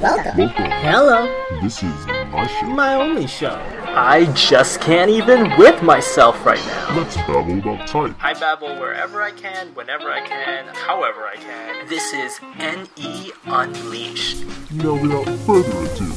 [0.00, 0.48] Welcome.
[0.80, 1.26] Hello.
[1.60, 2.66] This is my show.
[2.68, 3.60] My only show.
[3.84, 6.98] I just can't even with myself right now.
[6.98, 8.14] Let's babble about type.
[8.20, 11.88] I babble wherever I can, whenever I can, however I can.
[11.88, 14.44] This is NE Unleashed.
[14.70, 16.12] Now, without further ado,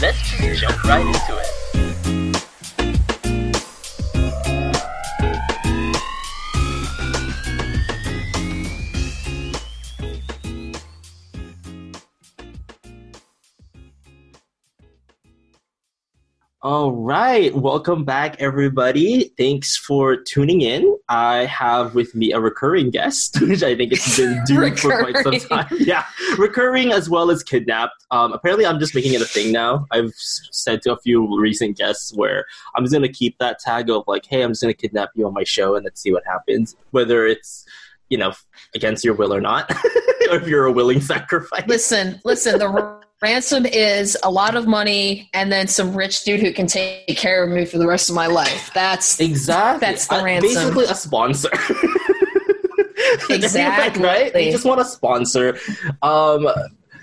[0.00, 1.59] Let's just jump right into it.
[16.62, 19.32] All right, welcome back, everybody.
[19.38, 20.94] Thanks for tuning in.
[21.08, 25.16] I have with me a recurring guest, which I think it's been due for quite
[25.24, 25.66] some time.
[25.78, 26.04] Yeah,
[26.36, 28.04] recurring as well as kidnapped.
[28.10, 29.86] Um, apparently, I'm just making it a thing now.
[29.90, 32.44] I've said to a few recent guests where
[32.76, 35.12] I'm just going to keep that tag of like, hey, I'm just going to kidnap
[35.14, 37.64] you on my show and let's see what happens, whether it's
[38.10, 38.34] you know
[38.74, 39.70] against your will or not,
[40.28, 41.66] or if you're a willing sacrifice.
[41.66, 42.58] Listen, listen.
[42.58, 47.06] The ransom is a lot of money, and then some rich dude who can take
[47.16, 48.70] care of me for the rest of my life.
[48.74, 49.80] That's Exactly.
[49.86, 50.54] That's the Uh, ransom.
[50.74, 51.50] Basically, a sponsor.
[53.30, 54.02] Exactly.
[54.04, 54.32] right?
[54.32, 55.56] They just want a sponsor.
[56.02, 56.46] Um,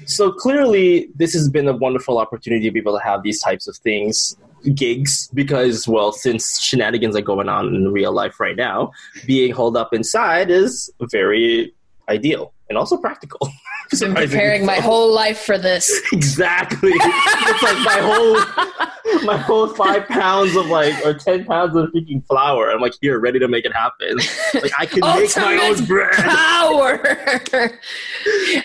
[0.05, 3.67] so clearly, this has been a wonderful opportunity to be able to have these types
[3.67, 4.37] of things,
[4.75, 8.91] gigs, because, well, since shenanigans are going on in real life right now,
[9.25, 11.73] being holed up inside is very
[12.09, 13.39] ideal and also practical.
[13.89, 15.89] been Surprisingly preparing my whole life for this.
[16.11, 16.91] Exactly.
[16.93, 22.25] it's like my whole my whole five pounds of like or ten pounds of freaking
[22.27, 22.69] flour.
[22.69, 24.17] I'm like here, ready to make it happen.
[24.55, 26.13] Like I can make my own bread.
[26.15, 26.99] Power.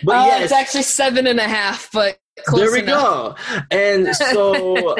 [0.05, 3.39] But Uh, yes, it's actually seven and a half, but close there we enough.
[3.49, 3.61] go.
[3.71, 4.97] And so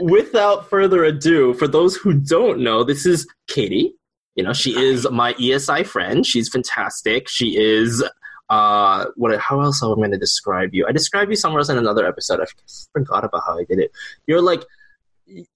[0.00, 3.94] without further ado, for those who don't know, this is Katie.
[4.36, 6.24] You know, she is my ESI friend.
[6.24, 7.28] She's fantastic.
[7.28, 8.04] She is
[8.48, 10.86] uh what how else am I going to describe you?
[10.88, 12.40] I described you somewhere else in another episode.
[12.40, 12.44] I
[12.92, 13.90] forgot about how I did it.
[14.26, 14.62] You're like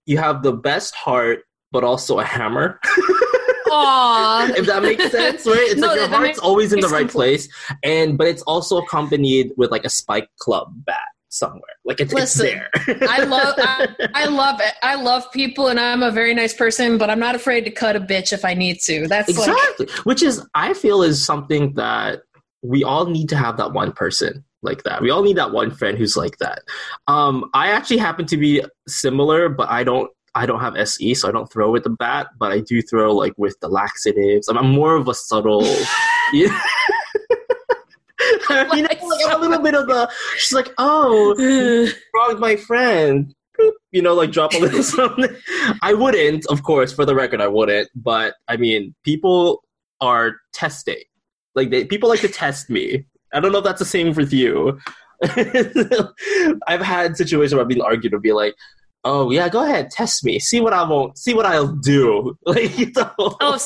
[0.06, 2.80] you have the best heart but also a hammer.
[3.72, 4.50] Aw.
[4.56, 5.56] if that makes sense, right?
[5.70, 7.12] It's No, like your heart's makes- always in the right complete-
[7.46, 7.48] place,
[7.84, 10.96] and but it's also accompanied with like a spike club bat
[11.30, 11.62] somewhere.
[11.84, 13.08] Like it's, Listen, it's there.
[13.08, 14.74] I love I, I love it.
[14.82, 17.96] I love people and I'm a very nice person, but I'm not afraid to cut
[17.96, 19.06] a bitch if I need to.
[19.08, 22.22] That's like exactly, which is I feel is something that
[22.62, 25.00] we all need to have that one person like that.
[25.00, 26.62] We all need that one friend who's like that.
[27.06, 30.10] Um, I actually happen to be similar, but I don't.
[30.32, 33.12] I don't have SE, so I don't throw with the bat, but I do throw
[33.12, 34.46] like with the laxatives.
[34.46, 35.66] I'm, I'm more of a subtle.
[36.32, 36.56] Yeah.
[38.74, 39.00] you know, like
[39.30, 40.10] a little bit of the.
[40.36, 41.34] She's like, oh,
[42.14, 43.34] wronged my friend.
[43.92, 45.36] You know, like drop a little something.
[45.82, 47.90] I wouldn't, of course, for the record, I wouldn't.
[47.94, 49.62] But I mean, people
[50.00, 51.02] are testing.
[51.54, 53.04] Like they, people like to test me.
[53.32, 54.78] I don't know if that's the same with you.
[56.66, 58.54] I've had situations where I've been argued to be like,
[59.04, 60.38] "Oh yeah, go ahead, test me.
[60.38, 61.18] See what I won't.
[61.18, 63.12] See what I'll do." Like, you know.
[63.18, 63.58] Oh,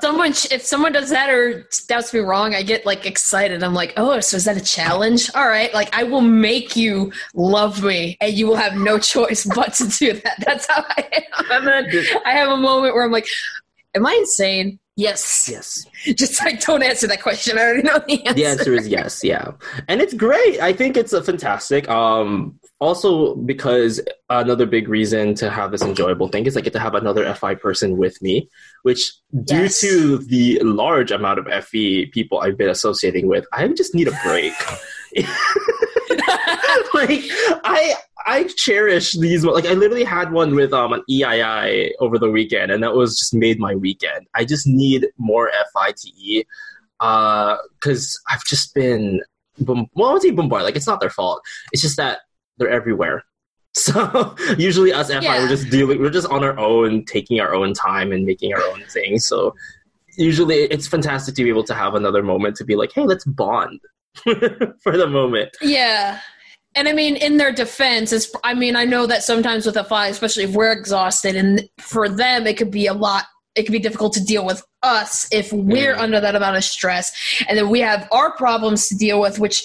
[0.00, 3.62] someone if someone does that or doubts me wrong, I get like excited.
[3.62, 5.28] I'm like, oh, so is that a challenge?
[5.34, 9.44] All right, like I will make you love me, and you will have no choice
[9.44, 10.42] but to do that.
[10.46, 11.22] That's how I am.
[11.52, 13.26] And then I have a moment where I'm like,
[13.94, 14.78] am I insane?
[14.94, 15.48] Yes.
[15.50, 15.86] yes.
[16.16, 17.56] Just like don't answer that question.
[17.58, 18.34] I already know the answer.
[18.34, 19.52] the answer is yes yeah
[19.88, 25.48] and it's great i think it's a fantastic um also because another big reason to
[25.50, 28.48] have this enjoyable thing is i get to have another fi person with me
[28.82, 29.12] which
[29.44, 29.80] due Yes.
[29.80, 34.18] to the large amount of fe people i've been associating with i just need a
[34.24, 34.52] break
[36.94, 37.20] like
[37.64, 37.94] i
[38.26, 42.70] i cherish these like i literally had one with um an eii over the weekend
[42.70, 44.26] and that was just made my weekend.
[44.34, 46.00] I just need more fite
[47.00, 49.20] uh because i've just been
[49.66, 51.42] well i won't say bombarded like it's not their fault.
[51.72, 52.20] It's just that
[52.58, 53.24] they're everywhere.
[53.74, 55.38] So usually us fi Yeah.
[55.40, 58.62] we're just dealing we're just on our own taking our own time and making our
[58.62, 59.18] own thing.
[59.18, 59.54] So
[60.18, 63.24] usually it's fantastic to be able to have another moment to be like hey let's
[63.24, 63.80] bond
[64.82, 65.56] for the moment.
[65.62, 66.20] Yeah.
[66.74, 69.84] And I mean, in their defense, is I mean, I know that sometimes with a
[69.84, 73.24] FI, especially if we're exhausted, and for them, it could be a lot.
[73.54, 76.00] It could be difficult to deal with us if we're Mm.
[76.00, 77.12] under that amount of stress,
[77.46, 79.38] and then we have our problems to deal with.
[79.38, 79.62] Which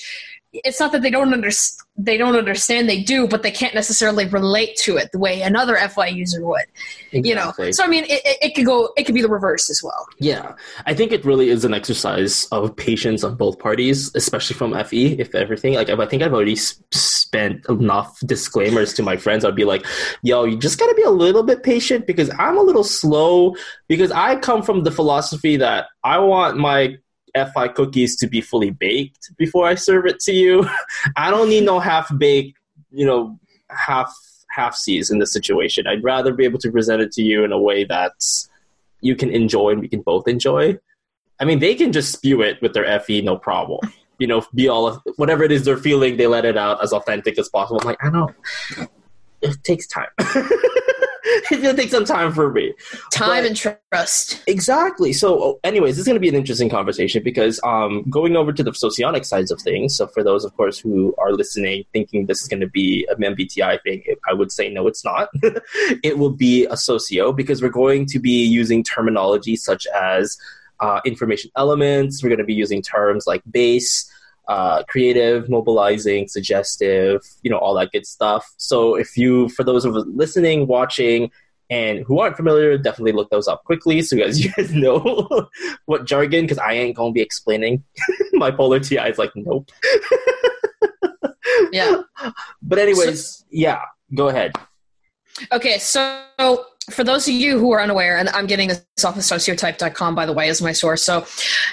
[0.51, 1.86] it's not that they don't understand.
[1.97, 2.87] They don't understand.
[2.87, 6.65] They do, but they can't necessarily relate to it the way another FI user would.
[7.11, 7.53] You know.
[7.71, 8.93] So I mean, it, it, it could go.
[8.97, 10.07] It could be the reverse as well.
[10.19, 10.53] Yeah,
[10.85, 15.19] I think it really is an exercise of patience on both parties, especially from FE.
[15.19, 19.43] If everything, like, I think I've already spent enough disclaimers to my friends.
[19.43, 19.85] I'd be like,
[20.21, 23.55] "Yo, you just gotta be a little bit patient because I'm a little slow.
[23.87, 26.97] Because I come from the philosophy that I want my
[27.45, 30.67] FI cookies to be fully baked before I serve it to you.
[31.15, 32.57] I don't need no half baked,
[32.91, 33.39] you know,
[33.69, 34.13] half
[34.49, 35.87] half C's in this situation.
[35.87, 38.13] I'd rather be able to present it to you in a way that
[39.01, 40.77] you can enjoy and we can both enjoy.
[41.39, 43.79] I mean, they can just spew it with their FE, no problem.
[44.17, 47.37] You know, be all whatever it is they're feeling, they let it out as authentic
[47.37, 47.79] as possible.
[47.81, 48.35] I'm like, I don't.
[49.41, 50.07] It takes time.
[51.51, 52.73] it's gonna take some time for me.
[53.11, 54.43] Time But- and trust.
[54.47, 55.13] Exactly.
[55.13, 58.53] So, oh, anyways, this is going to be an interesting conversation because um, going over
[58.53, 59.95] to the socionic sides of things.
[59.95, 63.15] So, for those, of course, who are listening, thinking this is going to be a
[63.15, 65.29] MBTI thing, I would say no, it's not.
[66.03, 70.37] it will be a socio because we're going to be using terminology such as
[70.79, 72.23] uh, information elements.
[72.23, 74.09] We're going to be using terms like base.
[74.47, 78.49] Uh, creative, mobilizing, suggestive, you know, all that good stuff.
[78.55, 81.31] So, if you, for those of us listening, watching,
[81.69, 85.49] and who aren't familiar, definitely look those up quickly so as you guys know
[85.85, 87.83] what jargon, because I ain't gonna be explaining.
[88.33, 89.69] My polar TI is like, nope.
[91.71, 92.01] Yeah.
[92.61, 93.81] But anyways, yeah,
[94.13, 94.53] go ahead.
[95.51, 96.23] Okay, so
[96.89, 100.25] for those of you who are unaware, and I'm getting this off of sociotype.com, by
[100.25, 101.03] the way, as my source.
[101.03, 101.25] So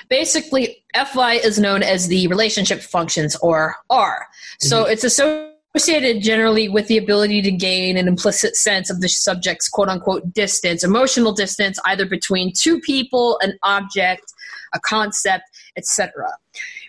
[0.08, 4.26] basically, FI is known as the relationship functions, or R.
[4.61, 4.93] So mm-hmm.
[4.93, 9.88] it's associated generally with the ability to gain an implicit sense of the subject's quote
[9.88, 14.32] unquote distance, emotional distance, either between two people, an object,
[14.75, 15.44] a concept,
[15.76, 16.26] etc.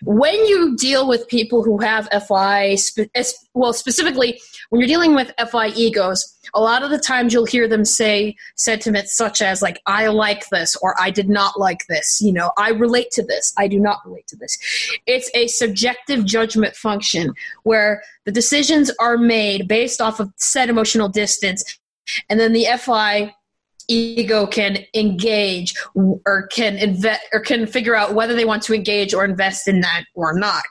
[0.02, 2.76] When you deal with people who have FI,
[3.54, 4.40] well, specifically
[4.70, 8.36] when you're dealing with FI egos, a lot of the times you'll hear them say
[8.56, 12.52] sentiments such as like I like this or I did not like this, you know,
[12.56, 14.58] I relate to this, I do not relate to this.
[15.06, 17.34] It's a subjective judgment function
[17.64, 21.78] where the decisions are made based off of said emotional distance
[22.28, 23.34] and then the FI
[23.88, 29.14] ego can engage or can invest or can figure out whether they want to engage
[29.14, 30.64] or invest in that or not.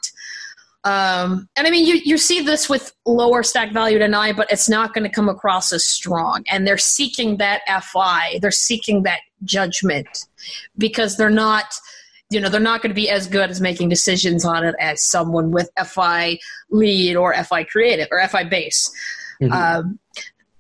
[0.85, 4.51] Um, and I mean, you, you see this with lower stack value than I, but
[4.51, 6.43] it's not going to come across as strong.
[6.49, 7.61] And they're seeking that
[7.91, 10.25] FI, they're seeking that judgment
[10.77, 11.73] because they're not,
[12.29, 15.03] you know, they're not going to be as good as making decisions on it as
[15.03, 16.37] someone with FI
[16.69, 18.91] lead or FI creative or FI base.
[19.41, 19.51] Mhm.
[19.51, 19.99] Um,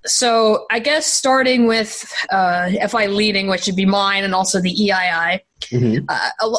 [0.07, 4.73] so I guess starting with uh, FI leading, which would be mine, and also the
[4.73, 5.39] EII.
[5.71, 6.05] Mhm.
[6.09, 6.57] Uh,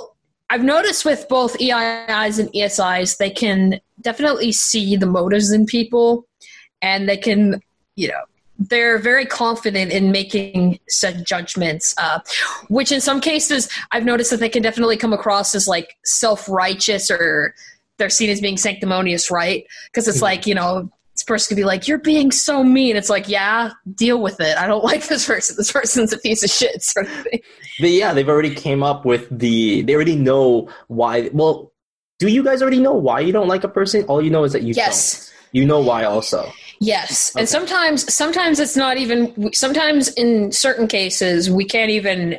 [0.48, 6.26] I've noticed with both EIIs and ESIs, they can definitely see the motives in people,
[6.82, 7.60] and they can,
[7.96, 8.22] you know,
[8.58, 11.94] they're very confident in making said judgments.
[11.98, 12.20] Uh,
[12.68, 16.48] which in some cases, I've noticed that they can definitely come across as like self
[16.48, 17.54] righteous or
[17.98, 19.66] they're seen as being sanctimonious, right?
[19.86, 20.22] Because it's Mhm.
[20.22, 23.70] like you know this person could be like, "You're being so mean." It's like, yeah,
[23.94, 24.56] deal with it.
[24.58, 25.56] I don't like this person.
[25.56, 27.40] This person's a piece of shit, sort of thing.
[27.80, 29.82] But yeah, they've already came up with the.
[29.82, 31.30] They already know why.
[31.32, 31.72] Well,
[32.18, 34.04] do you guys already know why you don't like a person?
[34.04, 35.26] All you know is that you Yes.
[35.26, 35.32] don't.
[35.52, 36.52] You know why also.
[36.80, 37.40] Yes, Okay.
[37.40, 39.52] and sometimes sometimes it's not even.
[39.54, 42.38] Sometimes in certain cases we can't even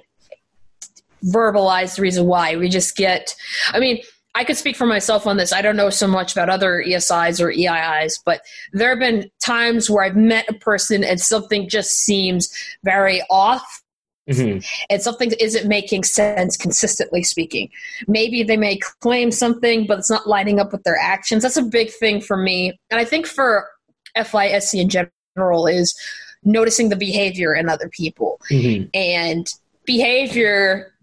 [1.26, 2.56] verbalize the reason why.
[2.56, 3.36] We just get.
[3.74, 4.02] I mean,
[4.38, 5.52] I could speak for myself on this.
[5.52, 8.42] I don't know so much about other ESIs or EIIs, but
[8.72, 12.48] there have been times where I've met a person and something just seems
[12.84, 13.82] very off
[14.30, 14.64] Mhm.
[14.92, 17.72] and something isn't making sense consistently speaking.
[18.08, 21.42] Maybe they may claim something, but it's not lining up with their actions.
[21.42, 22.80] That's a big thing for me.
[22.92, 23.68] And I think for
[24.16, 25.98] FISC in general is
[26.44, 28.40] noticing the behavior in other people.
[28.52, 28.88] Mhm.
[28.94, 29.52] And
[29.86, 30.94] behavior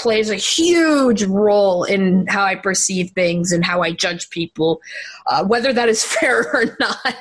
[0.00, 4.80] plays a huge role in how I perceive things and how I judge people,
[5.26, 7.16] uh, whether that is fair or not.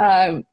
[0.00, 0.44] um,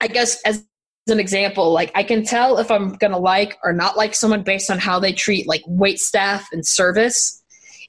[0.00, 0.64] I guess as
[1.08, 4.70] an example, like I can tell if I'm gonna like or not like someone based
[4.70, 7.42] on how they treat like wait staff and service.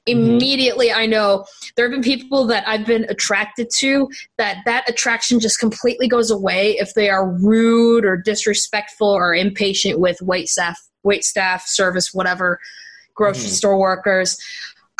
[0.08, 0.36] Mhm.
[0.36, 1.44] Immediately, I know
[1.76, 6.30] there have been people that I've been attracted to that that attraction just completely goes
[6.30, 12.12] away if they are rude or disrespectful or impatient with wait staff, wait staff, service,
[12.14, 12.60] whatever,
[13.14, 13.58] grocery Mhm.
[13.60, 14.38] store workers.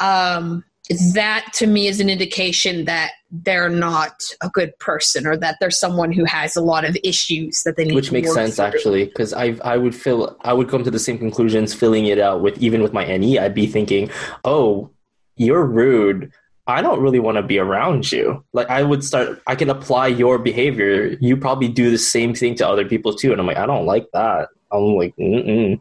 [0.00, 0.64] Um,
[1.12, 5.70] that to me is an indication that they're not a good person or that they're
[5.70, 8.64] someone who has a lot of issues that they need Which makes sense through.
[8.64, 12.18] actually, because I I would feel I would come to the same conclusions filling it
[12.18, 13.38] out with even with my NE.
[13.38, 14.08] I'd be thinking,
[14.44, 14.88] oh,
[15.36, 16.32] you're rude.
[16.66, 18.42] I don't really want to be around you.
[18.54, 19.42] Like I would start.
[19.46, 21.16] I can apply your behavior.
[21.20, 23.86] You probably do the same thing to other people too, and I'm like, I don't
[23.94, 24.48] like that.
[24.70, 25.80] I'm like, mm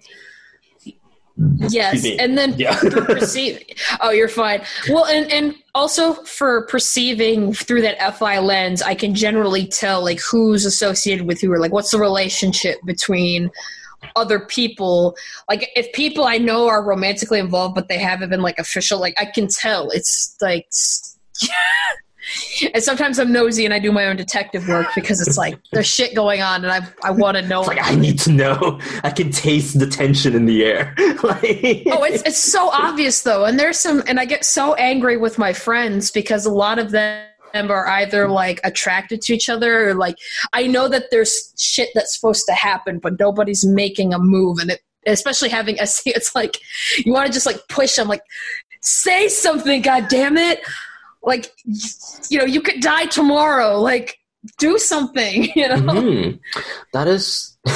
[1.70, 2.79] Yes, and then Yeah.
[2.79, 3.62] perceive.
[4.01, 4.63] Oh, you're fine.
[4.89, 10.20] Well, and and also for perceiving through that FI lens, I can generally tell like
[10.20, 13.51] who's associated with who, or like what's the relationship between
[14.15, 15.15] other people
[15.50, 19.15] like if people I know are romantically involved but they haven't been like official like
[19.20, 20.67] I can tell it's like
[22.74, 25.88] and sometimes I'm nosy and I do my own detective work because it's like there's
[25.88, 28.80] shit going on and I I want to know It's like I need to know.
[29.04, 30.94] I can taste the tension in the air.
[31.24, 35.18] like, oh it's it's so obvious though and there's some and i get so angry
[35.18, 39.90] with my friends because a lot of them are either like attracted to each other
[39.90, 40.16] or like
[40.54, 44.72] i know that there's shit that's supposed to happen but nobody's making a move and
[44.72, 46.60] it especially having SE, it's like
[47.06, 48.22] you want to just like push them like
[48.82, 50.60] say something god damn it
[51.24, 51.52] like
[52.30, 54.18] you know you could die tomorrow like
[54.60, 56.40] do something you know Mhm.
[56.94, 57.58] That is.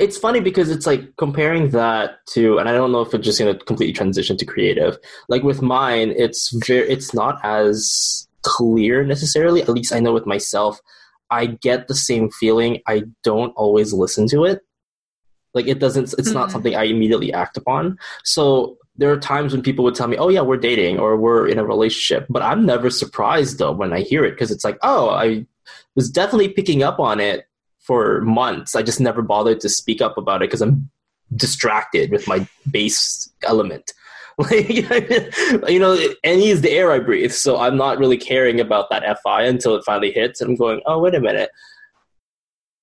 [0.00, 3.38] it's funny because it's like comparing that to, and I don't know if it's just
[3.38, 4.98] going to completely transition to creative.
[5.28, 9.62] Like with mine, it's very, it's not as clear necessarily.
[9.62, 10.80] At least I know with myself,
[11.30, 12.82] I get the same feeling.
[12.88, 14.62] I don't always listen to it.
[15.54, 16.14] Like it doesn't.
[16.18, 16.52] It's not Mhm.
[16.52, 17.98] something I immediately act upon.
[18.24, 21.46] So there are times when people would tell me, "Oh yeah, we're dating" or "We're
[21.46, 24.78] in a relationship," but I'm never surprised though when I hear it because it's like,
[24.82, 25.46] "Oh, I
[25.94, 27.46] was definitely picking up on it
[27.80, 28.74] for months.
[28.74, 30.90] I just never bothered to speak up about it because I'm
[31.34, 33.92] distracted with my base element.
[34.38, 38.90] Like, you know, NE is the air I breathe, so I'm not really caring about
[38.90, 41.48] that FI until it finally hits, and I'm going, oh, wait a minute.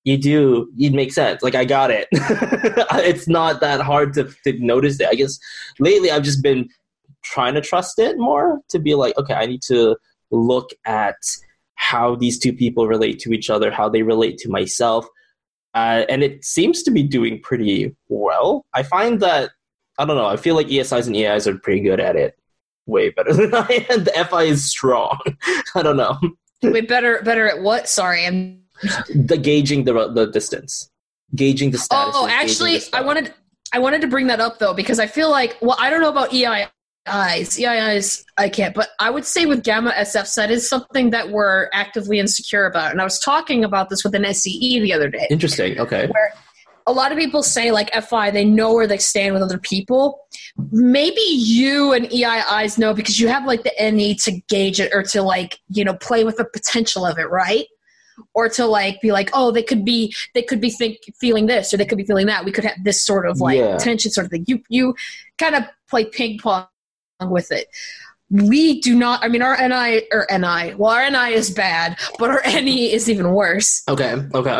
[0.03, 1.41] You do, it makes sense.
[1.41, 2.07] Like, I got it.
[2.11, 5.07] it's not that hard to, to notice it.
[5.07, 5.39] I guess
[5.79, 6.67] lately I've just been
[7.23, 9.95] trying to trust it more to be like, okay, I need to
[10.29, 11.15] look at
[11.75, 15.05] how these two people relate to each other, how they relate to myself.
[15.73, 18.65] Uh, and it seems to be doing pretty well.
[18.73, 19.51] I find that,
[19.97, 22.37] I don't know, I feel like ESIs and EIs are pretty good at it.
[22.85, 24.03] Way better than I am.
[24.03, 25.17] The FI is strong.
[25.75, 26.19] I don't know.
[26.63, 28.62] wait better better at what sorry i'm
[29.13, 30.89] The gauging the the distance,
[31.35, 32.13] gauging the status.
[32.17, 33.33] Oh, actually, I wanted
[33.73, 36.09] I wanted to bring that up though because I feel like well, I don't know
[36.09, 36.69] about EIIs.
[37.07, 41.69] EIIs, I can't, but I would say with Gamma SFs, that is something that we're
[41.73, 42.91] actively insecure about.
[42.91, 45.27] And I was talking about this with an SEE the other day.
[45.29, 45.79] Interesting.
[45.79, 46.07] Okay.
[46.07, 46.33] Where
[46.85, 50.19] A lot of people say like FI, they know where they stand with other people.
[50.71, 55.01] Maybe you and EIIs know because you have like the NE to gauge it or
[55.03, 57.65] to like you know play with the potential of it, right?
[58.33, 61.73] Or to like be like, oh, they could be they could be think feeling this
[61.73, 62.45] or they could be feeling that.
[62.45, 63.77] We could have this sort of like Yeah.
[63.77, 64.45] tension sort of thing.
[64.47, 64.95] You you
[65.37, 66.67] kind of play ping pong
[67.21, 67.67] with it.
[68.29, 69.23] We do not.
[69.23, 70.73] I mean, our NI or NI.
[70.75, 73.83] Well, our NI is bad, but our NE is even worse.
[73.87, 74.15] Okay.
[74.33, 74.51] Okay.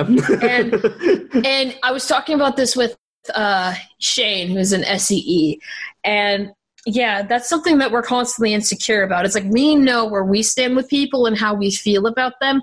[0.48, 2.96] And- And I was talking about this with
[3.34, 5.60] uh, Shane, who's an SEE,
[6.04, 6.52] and
[6.86, 9.26] yeah, that's something that we're constantly insecure about.
[9.26, 12.62] It's like we know where we stand with people and how we feel about them,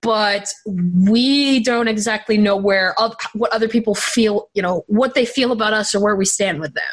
[0.00, 2.94] but we don't exactly know where
[3.34, 4.48] what other people feel.
[4.54, 6.84] You know what they feel about us or where we stand with them.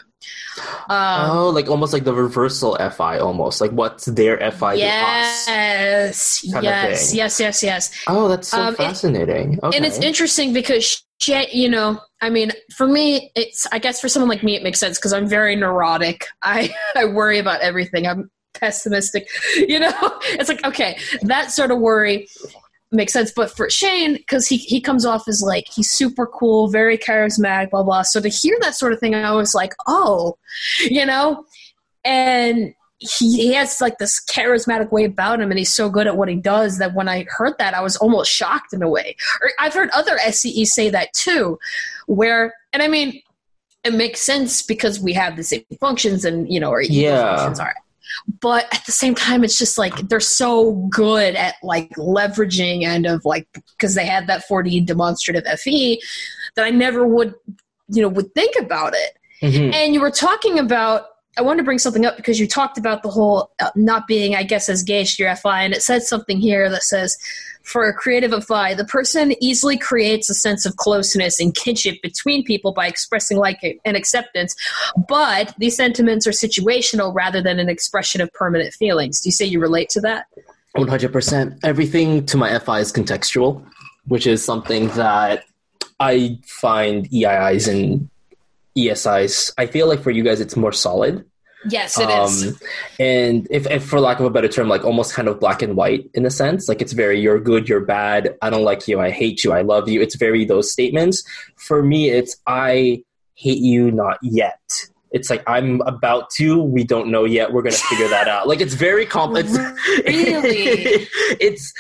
[0.90, 5.48] Um, oh, like almost like the reversal FI, almost like what's their FI to us.
[5.48, 7.92] yes, yes, yes, yes, yes.
[8.08, 9.60] Oh, that's so Um, it- fascinating.
[9.64, 9.76] okay.
[9.76, 14.10] and it's interesting because shit, you know i mean for me it's i guess for
[14.10, 18.06] someone like me it makes sense because i'm very neurotic i i worry about everything
[18.06, 19.94] i'm pessimistic you know
[20.32, 22.28] it's like okay that sort of worry
[22.94, 26.68] makes sense but for shane because he, he comes off as like he's super cool
[26.70, 30.38] very charismatic blah blah so to hear that sort of thing i was like oh
[30.90, 31.44] you know
[32.06, 36.16] and he, he has like this charismatic way about him and he's so good at
[36.16, 39.16] what he does that when i heard that i was almost shocked in a way
[39.42, 41.60] or I've heard other SEEs say that too,
[42.08, 43.22] where and I mean
[43.84, 47.36] it makes sense because we have the same functions and you know our Yeah.
[47.36, 47.76] functions are.
[48.42, 53.06] But at the same time, it's just like they're so good at like leveraging and
[53.06, 56.00] of like because they had that 4D demonstrative FE
[56.56, 57.34] that I never would
[57.90, 59.18] you know would think about it.
[59.44, 59.74] Mhm.
[59.74, 63.04] And you were talking about, I wanted to bring something up because you talked about
[63.04, 66.40] the whole uh, not being, I guess, as gauged your FI, and it said something
[66.40, 67.18] here that says,
[67.64, 72.44] for a creative FI, the person easily creates a sense of closeness and kinship between
[72.44, 74.56] people by expressing like and acceptance,
[75.08, 79.22] but these sentiments are situational rather than an expression of permanent feelings.
[79.22, 80.28] Do you say you relate to that?
[80.78, 81.60] 100%.
[81.64, 83.66] Everything to my FI is contextual,
[84.08, 85.46] which is something that
[86.00, 88.10] I find EIIs and
[88.78, 91.26] ESIs, I feel like for you guys it's more solid.
[91.70, 92.48] Yes, it is.
[92.48, 92.58] Um,
[93.00, 95.76] And if, if, for lack of a better term, like almost kind of black and
[95.76, 99.00] white in a sense, like it's very you're good, you're bad, I don't like you,
[99.00, 100.02] I hate you, I love you.
[100.02, 101.24] It's very those statements.
[101.56, 103.04] For me, it's I
[103.36, 104.60] hate you, not yet.
[105.12, 108.48] It's like I'm about to, we don't know yet, we're gonna figure that out.
[108.48, 109.56] Like it's very complex.
[110.06, 111.08] Really?
[111.40, 111.74] it's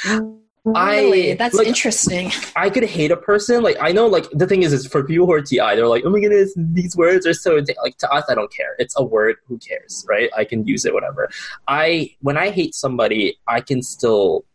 [0.65, 1.34] Really?
[1.34, 2.32] I- That's like- interesting.
[2.55, 3.63] I could hate a person.
[3.63, 6.03] Like I know, like the thing is, is for people who are TI, they're like,
[6.05, 8.24] oh my goodness, these words are so like to us.
[8.29, 8.75] I don't care.
[8.79, 9.36] It's a word.
[9.48, 10.29] Who cares, right?
[10.38, 11.29] I can use it, whatever.
[11.67, 14.46] I when I hate somebody, I can still,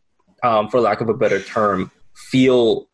[0.42, 2.87] um, for lack of a better term, feel.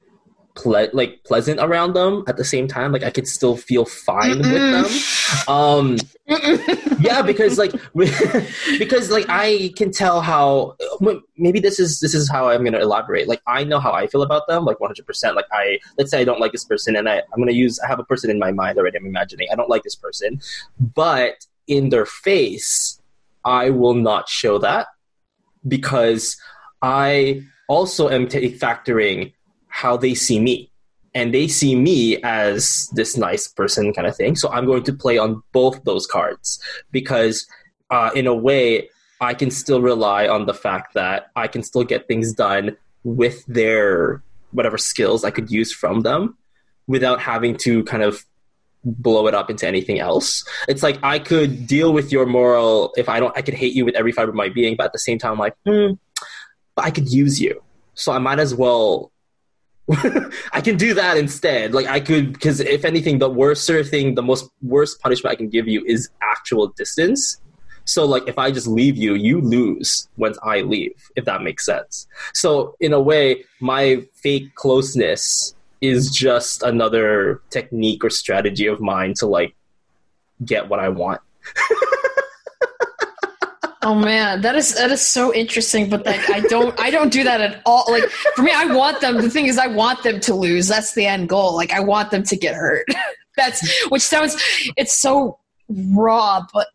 [0.54, 2.24] Ple- like pleasant around them.
[2.28, 4.86] At the same time like i could still feel fine with them.
[5.48, 5.96] Um
[7.00, 7.72] yeah because like
[8.78, 10.76] because like i can tell how
[11.36, 13.28] maybe this is this is how i'm going to elaborate.
[13.28, 16.24] Like i know how i feel about them like 100% like i let's say i
[16.24, 18.38] don't like this person and I, i'm going to use i have a person in
[18.38, 20.40] my mind already i'm imagining i don't like this person.
[20.78, 23.00] But in their face
[23.44, 24.86] i will not show that
[25.66, 26.36] because
[26.82, 29.32] i also am t- factoring
[29.74, 30.70] how they see me
[31.16, 34.36] and they see me as this nice person kind of thing.
[34.36, 36.60] So I'm going to play on both those cards
[36.92, 37.44] because,
[37.90, 38.88] uh, in a way,
[39.20, 43.44] I can still rely on the fact that I can still get things done with
[43.46, 46.38] their whatever skills I could use from them
[46.86, 48.24] without having to kind of
[48.84, 50.44] blow it up into anything else.
[50.68, 53.84] It's like I could deal with your moral if I don't I could hate you
[53.84, 55.94] with every fiber of my being, but at the same time I'm like, hmm,
[56.76, 57.60] but I could use you.
[57.94, 59.10] So I might as well
[60.52, 61.74] I can do that instead.
[61.74, 65.48] Like I could, because if anything, the worser thing, the most worst punishment I can
[65.48, 67.40] give you is actual distance.
[67.84, 71.66] So like if I just leave you, you lose once I leave, if that makes
[71.66, 72.06] sense.
[72.32, 79.12] So in a way, my fake closeness is just another technique or strategy of mine
[79.14, 79.54] to like
[80.44, 81.20] get what I want.
[83.84, 85.90] Oh man, that is that is so interesting.
[85.90, 87.84] But like, I don't I don't do that at all.
[87.86, 89.16] Like for me, I want them.
[89.20, 90.68] The thing is, I want them to lose.
[90.68, 91.54] That's the end goal.
[91.54, 92.86] Like I want them to get hurt.
[93.36, 94.36] That's which sounds
[94.78, 95.38] it's so
[95.68, 96.68] raw, but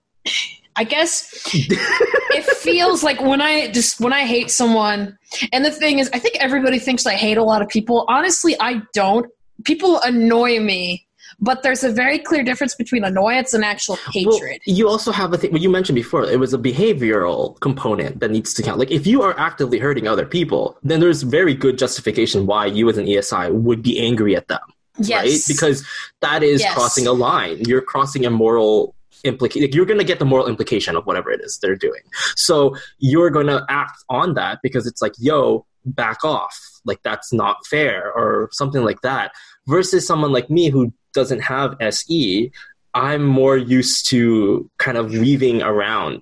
[0.76, 5.18] I guess it feels like when I just when I hate someone.
[5.52, 8.06] And the thing is, I think everybody thinks I hate a lot of people.
[8.08, 9.26] Honestly, I don't.
[9.64, 11.08] People annoy me.
[11.42, 14.62] But there's a very clear difference between annoyance and actual Well, hatred.
[14.66, 15.52] you also have a thing.
[15.52, 18.78] What you mentioned before, it was a behavioral component that needs to count.
[18.80, 22.90] Like if you are actively hurting other people, then there's very good justification why you
[22.90, 24.60] as an ESI would be angry at them,
[24.98, 25.24] yes.
[25.24, 25.40] right?
[25.48, 25.86] Because
[26.22, 26.74] that is Yes.
[26.74, 27.62] crossing a line.
[27.66, 29.62] You're crossing a moral implication.
[29.64, 32.02] Like you're going to get the moral implication of whatever it is they're doing.
[32.36, 36.58] So you're going to act on that because it's like, yo, back off.
[36.86, 39.32] Like that's not fair or something like that.
[39.68, 42.52] Versus someone like me who doesn't have SE,
[42.94, 46.22] I'm more used to kind of weaving around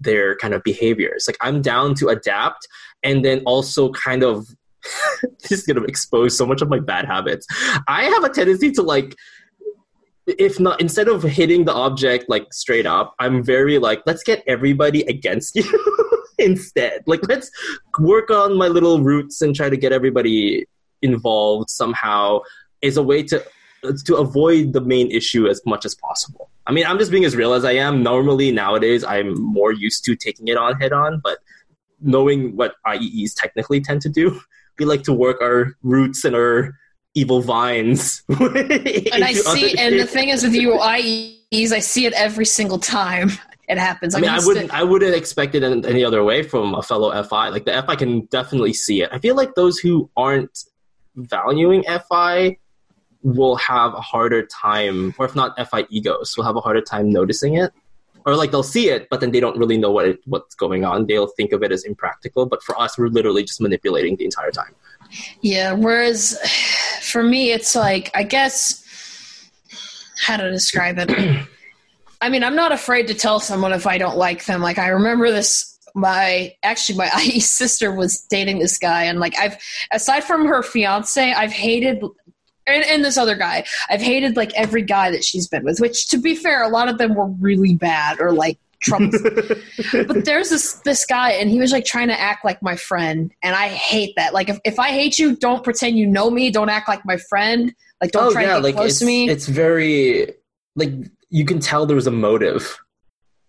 [0.00, 1.26] their kind of behaviors.
[1.26, 2.68] Like I'm down to adapt
[3.02, 4.46] and then also kind of
[5.42, 7.46] this is gonna expose so much of my bad habits.
[7.88, 9.14] I have a tendency to like
[10.26, 14.42] if not instead of hitting the object like straight up, I'm very like, let's get
[14.46, 17.02] everybody against you instead.
[17.06, 17.50] Like let's
[17.98, 20.66] work on my little roots and try to get everybody
[21.02, 22.40] involved somehow
[22.82, 23.44] is a way to
[24.04, 26.50] to avoid the main issue as much as possible.
[26.66, 28.02] I mean, I'm just being as real as I am.
[28.02, 31.38] Normally, nowadays, I'm more used to taking it on head on, but
[32.00, 34.40] knowing what IEEs technically tend to do,
[34.78, 36.74] we like to work our roots and our
[37.14, 38.22] evil vines.
[38.28, 42.78] and I see, and the thing is with you IEs, I see it every single
[42.78, 43.30] time
[43.68, 44.14] it happens.
[44.14, 44.70] I mean, I wouldn't.
[44.70, 47.48] to- I wouldn't expect it in any other way from a fellow FI.
[47.48, 49.08] Like the FI can definitely see it.
[49.12, 50.64] I feel like those who aren't
[51.16, 52.58] valuing FI
[53.22, 57.10] will have a harder time, or if not FI egos, will have a harder time
[57.10, 57.72] noticing it.
[58.26, 60.84] Or like they'll see it, but then they don't really know what it, what's going
[60.84, 61.06] on.
[61.06, 62.46] They'll think of it as impractical.
[62.46, 64.74] But for us, we're literally just manipulating the entire time.
[65.40, 65.72] yeah.
[65.72, 66.38] Whereas
[67.00, 68.84] for me, it's like I guess
[70.20, 71.46] how to describe it.
[72.20, 74.60] I mean, I'm not afraid to tell someone if I don't like them.
[74.60, 75.78] Like I remember this.
[75.94, 79.56] My actually, my IE sister was dating this guy, and like I've
[79.90, 82.02] aside from her fiance, I've hated
[82.68, 83.64] and, and this other guy.
[83.88, 85.80] I've hated like every guy that she's been with.
[85.80, 89.34] Which, to be fair, a lot of them were really bad or like troublesome.
[89.92, 93.32] but there's this this guy, and he was like trying to act like my friend,
[93.42, 94.34] and I hate that.
[94.34, 96.50] Like if, if I hate you, don't pretend you know me.
[96.50, 97.74] Don't act like my friend.
[98.00, 99.28] Like don't oh, try to get like close it's, to me.
[99.28, 100.34] it's very
[100.76, 100.92] like
[101.30, 102.78] you can tell there was a motive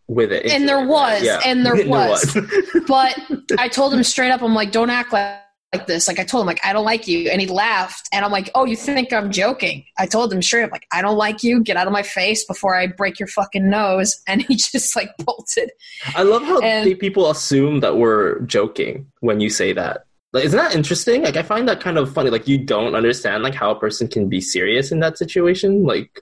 [0.09, 0.47] with it.
[0.47, 2.37] And there was, and there was.
[2.87, 3.17] but
[3.57, 5.37] I told him straight up, I'm like, don't act like,
[5.73, 6.07] like this.
[6.07, 7.29] Like I told him, like, I don't like you.
[7.29, 8.09] And he laughed.
[8.11, 9.85] And I'm like, oh, you think I'm joking?
[9.97, 11.61] I told him straight up, like, I don't like you.
[11.61, 14.15] Get out of my face before I break your fucking nose.
[14.27, 15.71] And he just like bolted.
[16.15, 20.05] I love how And- people assume that we're joking when you say that.
[20.33, 21.23] Like, isn't that interesting?
[21.23, 22.29] Like, I find that kind of funny.
[22.29, 25.83] Like, you don't understand like how a person can be serious in that situation.
[25.83, 26.21] Like,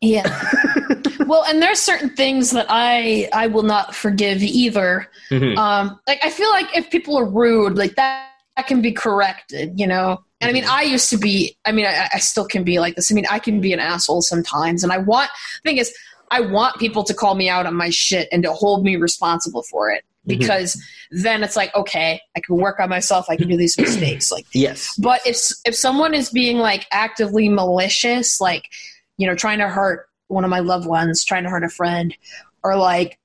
[0.00, 0.22] Yeah.
[1.26, 5.08] well, and there's certain things that I I will not forgive either.
[5.30, 5.56] mhm.
[5.56, 9.78] Um, like I feel like if people are rude, like that that can be corrected,
[9.78, 10.22] you know.
[10.40, 10.72] And I mean, mm-hmm.
[10.72, 11.56] I used to be.
[11.64, 13.10] I mean, I, I still can be like this.
[13.10, 15.30] I mean, I can be an asshole sometimes, and I want.
[15.62, 15.94] The thing is,
[16.30, 19.62] I want people to call me out on my shit and to hold me responsible
[19.62, 20.38] for it mm-hmm.
[20.38, 23.26] because then it's like, okay, I can work on myself.
[23.28, 24.32] I can do these mistakes.
[24.32, 24.94] Like, Yes.
[24.98, 28.68] but if if someone is being like actively malicious, like
[29.16, 32.16] you know, trying to hurt one of my loved ones, trying to hurt a friend,
[32.64, 33.18] or like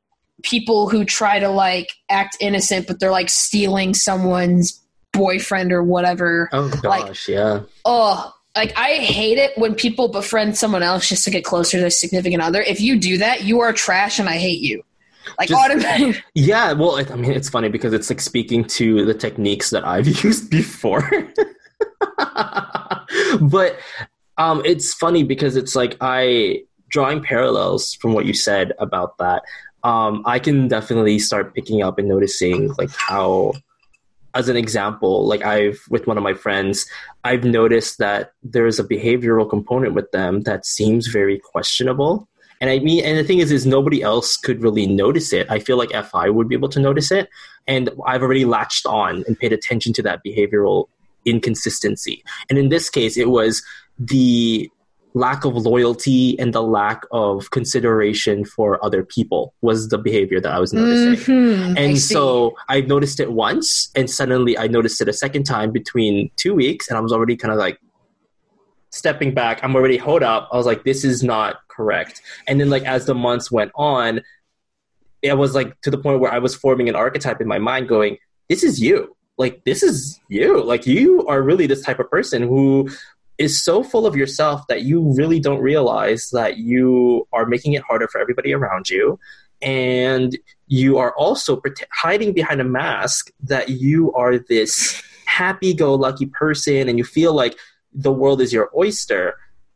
[0.43, 4.83] people who try to like act innocent, but they're like stealing someone's
[5.17, 6.49] boyfriend or whatever.
[6.53, 7.61] Oh Like- gosh, yeah.
[7.83, 11.81] Oh, like I hate it when people befriend someone else just to get closer to
[11.81, 12.61] their significant other.
[12.61, 14.83] If you do that, you are trash, and I hate you.
[15.37, 16.23] Like Just- automatic.
[16.33, 19.85] Yeah, well, I I mean, it's funny because it's like speaking to the techniques that
[19.85, 21.03] I've used before.
[23.41, 23.77] but
[24.37, 29.43] um, it's funny because it's like I drawing parallels from what you said about that.
[29.83, 33.53] Um, I can definitely start picking up and noticing like how,
[34.33, 36.85] as an example, like I've with one of my friends,
[37.23, 42.27] I've noticed that there is a behavioral component with them that seems very questionable.
[42.59, 45.49] And I mean, and the thing is, is nobody else could really notice it.
[45.49, 47.29] I feel like FI would be able to notice it,
[47.67, 50.87] and I've already latched on and paid attention to that behavioral
[51.25, 52.23] inconsistency.
[52.49, 53.61] And in this case, it was
[53.99, 54.71] the
[55.13, 60.51] lack of loyalty and the lack of consideration for other people was the behavior that
[60.53, 61.15] I was noticing.
[61.35, 62.13] Mhm, And see.
[62.13, 66.53] so I noticed it once, and suddenly I noticed it a second time between two
[66.53, 67.79] weeks, and I was already kind of like
[68.91, 69.59] stepping back.
[69.63, 70.49] I'm already hold up.
[70.51, 72.21] I was like, this is not correct.
[72.47, 74.21] And then like as the months went on,
[75.21, 77.87] it was like to the point where I was forming an archetype in my mind,
[77.87, 78.17] going,
[78.49, 79.15] this is you.
[79.37, 80.63] Like this is you.
[80.63, 82.89] Like you are really this type of person who
[83.37, 87.83] is so full of yourself that you really don't realize that you are making it
[87.83, 89.19] harder for everybody around you.
[89.61, 96.89] And you are also prote- hiding behind a mask that you are this happy-go-lucky person
[96.89, 97.57] and you feel like
[97.93, 99.35] the world is your oyster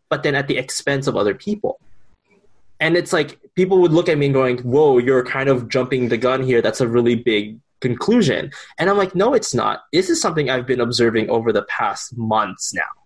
[0.09, 1.79] but then at the expense of other people.
[2.81, 6.09] And it's like people would look at me and going whoa you're kind of jumping
[6.09, 6.61] the gun here.
[6.61, 8.51] That's a really big conclusion.
[8.77, 9.83] And i'm like no it's not.
[9.93, 13.00] This is something i've been observing over the past months now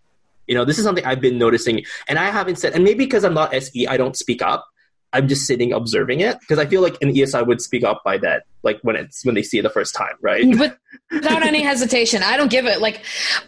[0.47, 3.23] you know this is something i've been noticing and i haven't said and maybe because
[3.23, 4.65] i'm not se i don't speak up
[5.13, 8.17] i'm just sitting observing it because i feel like an esi would speak up by
[8.17, 10.77] that like when it's when they see it the first time right but
[11.11, 12.81] without any hesitation, I don't give it.
[12.81, 13.01] Like,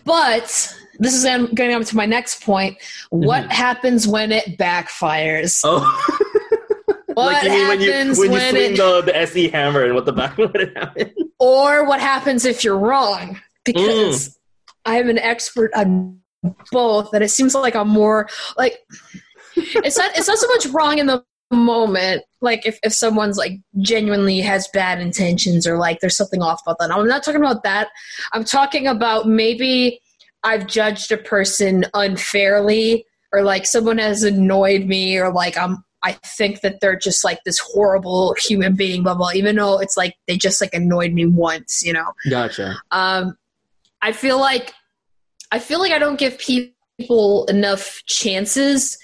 [0.06, 0.44] but
[1.00, 1.24] this is
[1.56, 2.78] going up to my next point.
[3.10, 3.52] What Mhm.
[3.52, 5.62] happens when it backfires?
[5.64, 5.82] oh
[7.14, 9.84] What like you mean when you happens when you swing it- the, the se hammer
[9.86, 14.34] and what the back when it happens or what happens if you're wrong because Mm.
[14.86, 16.20] i'm an expert on
[16.72, 18.80] both and it seems like i'm more like
[19.56, 23.54] it's not it's not so much wrong in the moment like if, if someone's like
[23.80, 27.64] genuinely has bad intentions or like there's something off about that i'm not talking about
[27.64, 27.88] that
[28.34, 30.02] i'm talking about maybe
[30.44, 36.14] i've judged a person unfairly or like someone has annoyed me or like i'm I
[36.26, 39.32] think that they're just like this horrible human being, blah blah.
[39.34, 42.14] Even though it's like they just like annoyed me once, you know.
[42.30, 43.38] gotcha Um,
[44.02, 44.74] I feel like
[45.52, 48.98] I feel like I don't give people enough chances.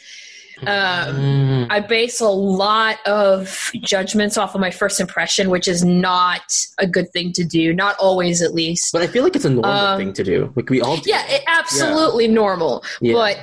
[0.62, 1.67] Um, Mm.
[1.69, 6.41] I base a lot of judgments off of my first impression, which is not
[6.79, 7.73] a good thing to do.
[7.73, 8.91] Not always, at least.
[8.93, 11.10] but i feel like it's a normal Um, thing to do like we all do
[11.10, 12.84] Yeah, it, absolutely normal.
[13.01, 13.13] Yeah.
[13.13, 13.38] But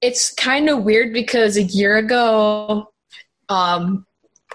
[0.00, 2.92] it's kind of weird because a year ago,
[3.48, 4.06] um,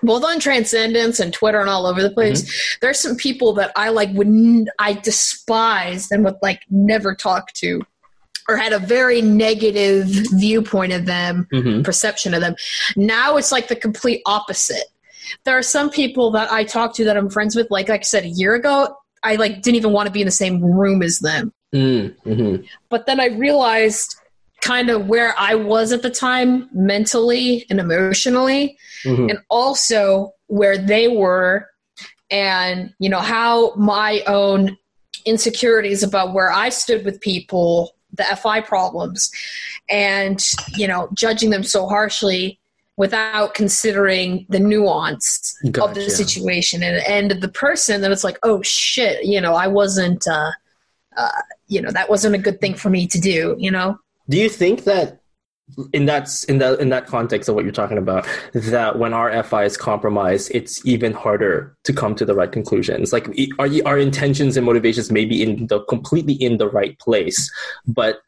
[0.04, 2.78] both on Transcendence and Twitter and all over the place, Mm-hmm.
[2.82, 7.52] there's some people that I like would n- I despised and would like never talk
[7.54, 7.82] to,
[8.50, 11.84] or had a very negative viewpoint of them, Mhm.
[11.84, 12.56] perception of them.
[12.96, 14.86] Now it's like the complete opposite.
[15.44, 18.04] There are some people that I talk to that I'm friends with, like like I
[18.04, 21.02] said a year ago, I like didn't even want to be in the same room
[21.02, 22.66] as them Mm, mhm.
[22.90, 24.16] but then I realized
[24.62, 29.30] kind of where I was at the time mentally and emotionally, Mhm.
[29.30, 31.70] and also where they were,
[32.32, 34.78] and you know how my own
[35.26, 39.30] insecurities about where I stood with people, the FI problems,
[39.89, 40.43] and
[40.76, 42.60] you know judging them so harshly
[42.98, 48.60] without considering the nuance of the situation and, and the person then it's like oh
[48.63, 50.52] shit you know i wasn't uh,
[51.15, 51.30] uh
[51.67, 53.98] you know that wasn't a good thing for me to do you know
[54.30, 55.22] Do you think that
[55.92, 59.44] in that in that in that context of what you're talking about, that when our
[59.44, 63.12] FI is compromised, it's even harder to come to the right conclusions?
[63.12, 63.54] Like, you,
[63.86, 67.52] our intentions and motivations maybe in the completely in the right place,
[67.86, 68.22] but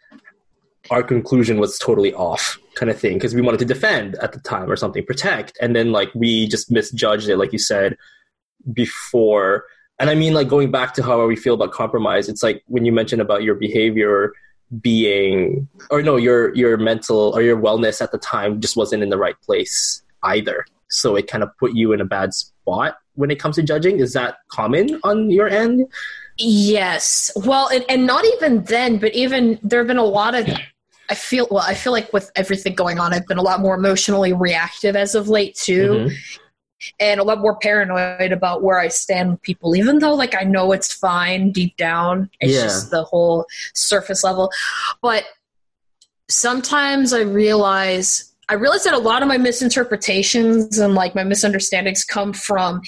[0.90, 4.40] our conclusion was totally off, kind of thing, because we wanted to defend at the
[4.40, 7.96] time or something, protect, and then like we just misjudged it, like you said
[8.74, 9.66] before.
[10.00, 12.86] And I mean, like going back to how we feel about compromise, it's like when
[12.86, 14.34] you mentioned about your behavior
[14.82, 19.10] being, or no, your your mental or your wellness at the time just wasn't in
[19.10, 20.66] the right place either.
[20.90, 24.00] So it kind of put you in a bad spot when it comes to judging.
[24.00, 25.88] Is that common on your end?
[26.38, 27.32] Yes.
[27.36, 30.48] Well, and, and not even then, but even there have been a lot of.
[31.12, 31.64] I feel well.
[31.66, 35.16] I feel like with everything going on, I've been a lot more emotionally reactive as
[35.16, 36.16] of late too, Mhm.
[37.00, 39.76] And a lot more paranoid about where I stand with people.
[39.76, 42.64] Even though, like, I know it's fine deep down, it's Yeah.
[42.64, 44.52] just the whole surface level.
[45.02, 45.26] But
[46.30, 48.26] sometimes I realize.
[48.52, 52.82] I realize that a lot of my misinterpretations and like my misunderstandings come from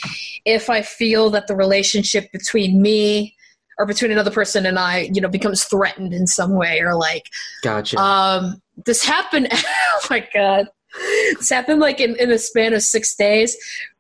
[0.44, 3.36] if I feel that the relationship between me
[3.78, 7.28] or between another person and I, you know, becomes threatened in some way or like
[7.64, 8.00] Gotcha.
[8.00, 10.66] um this happened oh my god.
[11.38, 13.56] This happened like in, in a span of six days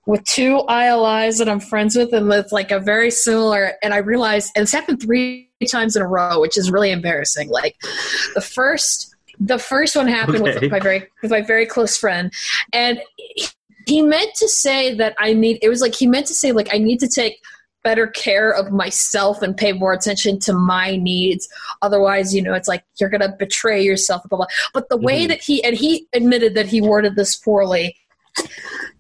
[0.05, 3.97] with two ILIs that I'm friends with and with like a very similar and I
[3.97, 7.49] realized and it's happened three times in a row, which is really embarrassing.
[7.49, 7.75] Like
[8.35, 10.59] the first the first one happened Okay.
[10.59, 12.31] with my very with my very close friend
[12.73, 13.01] and
[13.87, 16.73] he meant to say that I need it was like he meant to say like
[16.73, 17.39] I need to take
[17.83, 21.47] better care of myself and pay more attention to my needs
[21.81, 24.45] otherwise you know it's like you're gonna betray yourself blah, blah.
[24.73, 25.29] but the way Mhm.
[25.29, 27.95] that he and he admitted that he worded this poorly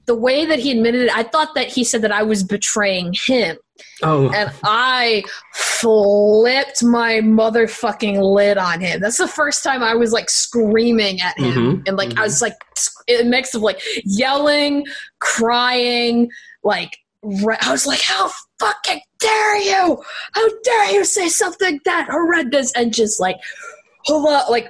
[0.07, 3.13] the way that he admitted it i thought that he said that i was betraying
[3.25, 3.55] him
[4.03, 10.11] oh, and i flipped my motherfucking lid on him that's the first time i was
[10.11, 12.19] like screaming at him Mhm, and like mhm.
[12.19, 12.53] i was like
[13.09, 14.85] a mix of like yelling
[15.19, 16.29] crying
[16.63, 18.29] like i was like how
[18.61, 20.01] fucking dare you
[20.33, 23.37] how dare you say something that horrendous and just like
[24.05, 24.69] hold up like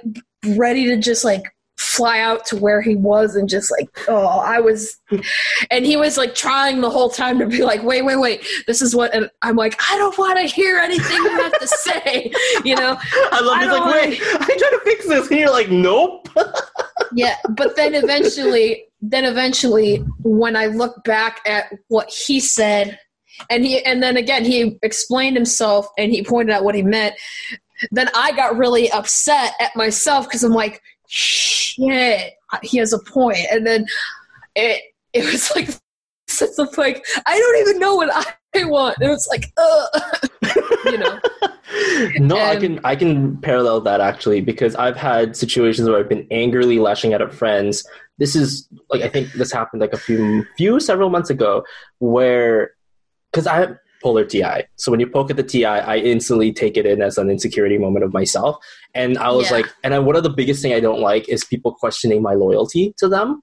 [0.56, 1.44] ready to just like
[1.78, 4.98] fly out to where he was and just like oh i was
[5.70, 8.80] and he was like trying the whole time to be like wait wait wait this
[8.80, 12.32] is what and i'm like i don't want to hear anything you have to say
[12.64, 12.96] you know
[13.32, 13.68] I love I it.
[13.68, 15.30] Like, wait, I'm trying to fix this.
[15.30, 16.28] And you're like, nope.
[17.14, 22.98] yeah but then eventually then eventually when i look back at what he said
[23.50, 27.14] and he and then again he explained himself and he pointed out what he meant.
[27.90, 33.46] Then i got really upset at myself because i'm like shit he has a point.
[33.50, 33.86] And then
[34.54, 35.68] it it was like
[36.28, 38.10] sense of like i don't even know what
[38.54, 38.98] i want.
[39.00, 39.86] And it's like uh
[40.86, 41.18] you know?
[42.18, 46.08] No, I Um, can I can parallel that actually because I've had situations where I've
[46.08, 47.86] been angrily lashing out at friends.
[48.18, 51.64] This is like I think this happened like a few few several months ago
[51.98, 52.72] where
[53.32, 54.64] because I have polar TI.
[54.76, 57.78] So when you poke at the TI, I instantly take it in as an insecurity
[57.78, 58.56] moment of myself.
[58.94, 59.58] And I was Yeah.
[59.58, 62.34] like, and I, one of the biggest thing I don't like is people questioning my
[62.34, 63.40] loyalty to them.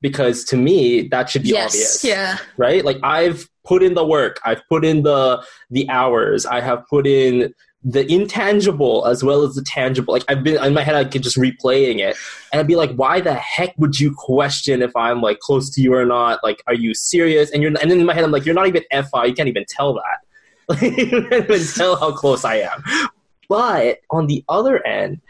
[0.00, 4.04] Because to me, that should be yes obvious yeah right like i've put in the
[4.06, 7.52] work i've put in the the hours i have put in
[7.84, 11.22] the intangible as well as the tangible like i've been in my head i could
[11.22, 12.16] just replaying it
[12.52, 15.80] and i'd be like why the heck would you question if i'm like close to
[15.80, 18.32] you or not like are you serious and you're and then in my head i'm
[18.32, 22.10] like you're not even fi you can't even tell that you can't even tell how
[22.10, 22.82] close i am
[23.48, 25.20] but on the other end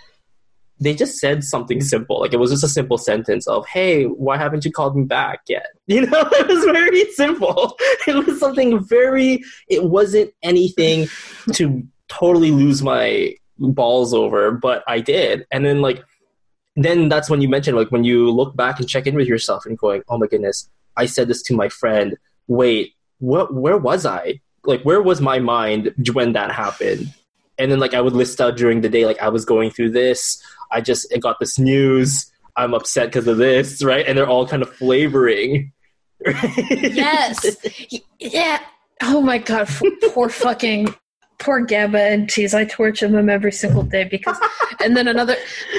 [0.80, 2.20] they just said something simple.
[2.20, 5.40] Like it was just a simple sentence of, "Hey, why haven't you called me back
[5.48, 7.76] yet?" You know, it was very simple.
[8.06, 9.42] It was something very.
[9.68, 11.08] It wasn't anything
[11.54, 15.46] to totally lose my balls over, but I did.
[15.50, 16.04] And then like,
[16.76, 19.66] then that's when you mentioned like when you look back and check in with yourself
[19.66, 22.16] and going, "Oh my goodness, I said this to my friend.
[22.46, 23.52] Wait, what?
[23.52, 24.40] Where was I?
[24.64, 27.12] Like, where was my mind when that happened?"
[27.58, 29.90] And then like I would list out during the day, like I was going through
[29.90, 30.40] this.
[30.70, 32.30] I just got this news.
[32.56, 34.06] I'm upset because of this, right?
[34.06, 35.72] And they're all kind of flavoring.
[36.24, 36.36] right?
[36.70, 37.56] yes
[38.18, 38.60] yeah
[39.02, 39.68] oh my god
[40.12, 40.92] poor fucking
[41.38, 44.36] poor gabba and cheese i torture them every single day because
[44.82, 45.36] and then another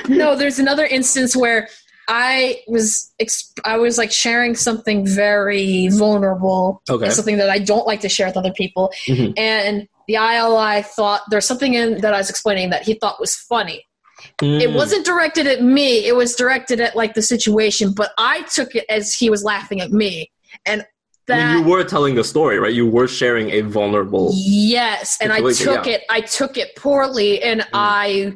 [0.08, 1.68] no there's another instance where
[2.08, 7.10] i was exp- i was like sharing something very vulnerable Okay.
[7.10, 9.34] something that i don't like to share with other people Mhm.
[9.38, 13.36] and the ili thought there's something in that i was explaining that he thought was
[13.36, 13.86] funny
[14.42, 14.76] it Mm.
[14.76, 18.86] wasn't directed at me it was directed at like the situation but i took it
[18.90, 20.30] as he was laughing at me
[20.66, 20.86] and
[21.32, 22.74] I mean, you were telling the story, right?
[22.74, 24.32] You were sharing a vulnerable.
[24.36, 25.94] yes and i took yeah.
[25.94, 27.68] it i took it poorly and hmm.
[27.74, 28.34] i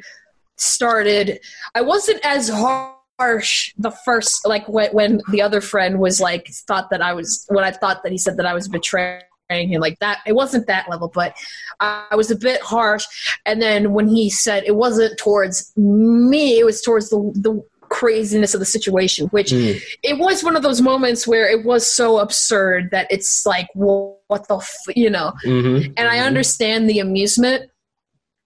[0.57, 1.39] started
[1.75, 6.89] i wasn't as harsh the first like when, when the other friend was like thought
[6.89, 9.99] that i was when i thought that he said that i was betraying him like
[9.99, 11.35] that it wasn't that level but
[11.79, 13.05] i, I was a bit harsh
[13.45, 17.63] and then when he said it wasn't towards me it was towards the the
[17.99, 19.27] craziness of the situation.
[19.27, 19.79] Which Mm.
[20.01, 24.19] it was one of those moments where it was so absurd that it's like, well,
[24.27, 25.31] what the, f-, you know?
[25.45, 25.93] Mhm.
[25.97, 26.25] And I Mhm.
[26.25, 27.69] understand the amusement.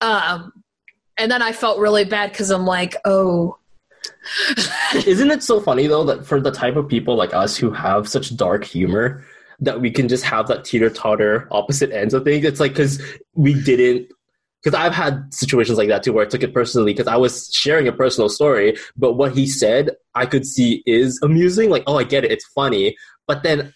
[0.01, 0.51] Um,
[1.17, 3.57] and then I felt really bad because I'm like, oh,
[5.05, 8.07] Isn't it so funny though that for the type of people like us who have
[8.07, 9.25] such dark humor,
[9.59, 12.45] that we can just have that teeter totter opposite ends of things?
[12.45, 13.01] It's like because
[13.33, 14.11] we didn't.
[14.67, 17.49] Because I've had situations like that too, where I took it personally because I was
[17.53, 21.69] sharing a personal story, but what he said I could see is amusing.
[21.69, 22.97] Like, oh, I get it, it's funny.
[23.27, 23.73] But then,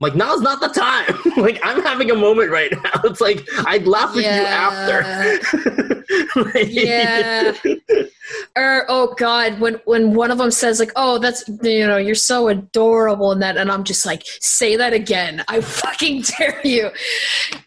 [0.00, 1.18] like, now's not the time.
[1.42, 2.90] like, I'm having a moment right now.
[3.04, 4.40] It's like I'd laugh with Yeah.
[4.40, 6.04] you after.
[6.54, 7.52] Like- Yeah.
[8.56, 12.14] or oh god when when one of them says like oh that's you know you're
[12.14, 16.90] so adorable and that and i'm just like say that again i fucking dare you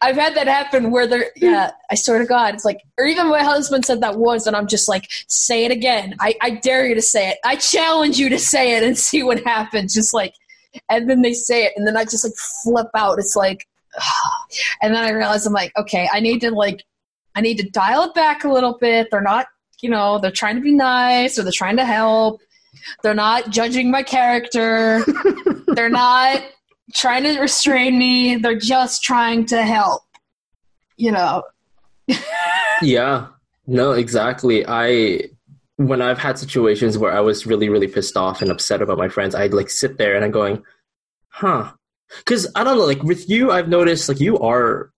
[0.02, 3.28] i've had that happen where they're yeah i swear to god it's like or even
[3.30, 6.86] my husband said that once and i'm just like say it again i i dare
[6.88, 10.14] you to say it i challenge you to say it and see what happens just
[10.14, 10.34] like
[10.90, 13.68] and then they say it and then i just like flip out it's like
[14.82, 16.84] and then i realize i'm like okay i need to like
[17.36, 19.08] I need to dial it back a little bit.
[19.12, 19.48] They're not,
[19.82, 22.42] you know, they're trying to be nice or they're trying to help.
[23.04, 25.04] They're not judging my character.
[25.68, 26.44] they're not
[26.94, 28.36] trying to restrain me.
[28.38, 30.04] They're just trying to help.
[30.98, 31.44] You know.
[32.84, 33.28] Yeah,
[33.68, 34.66] no, exactly.
[34.68, 35.30] I
[35.88, 39.10] when I've had situations where I was really, really pissed off and upset about my
[39.10, 40.64] friends, I'd like sit there and I'm going,
[41.30, 41.72] huh?
[42.18, 44.92] Because I don't know, like with you, I've noticed like you are.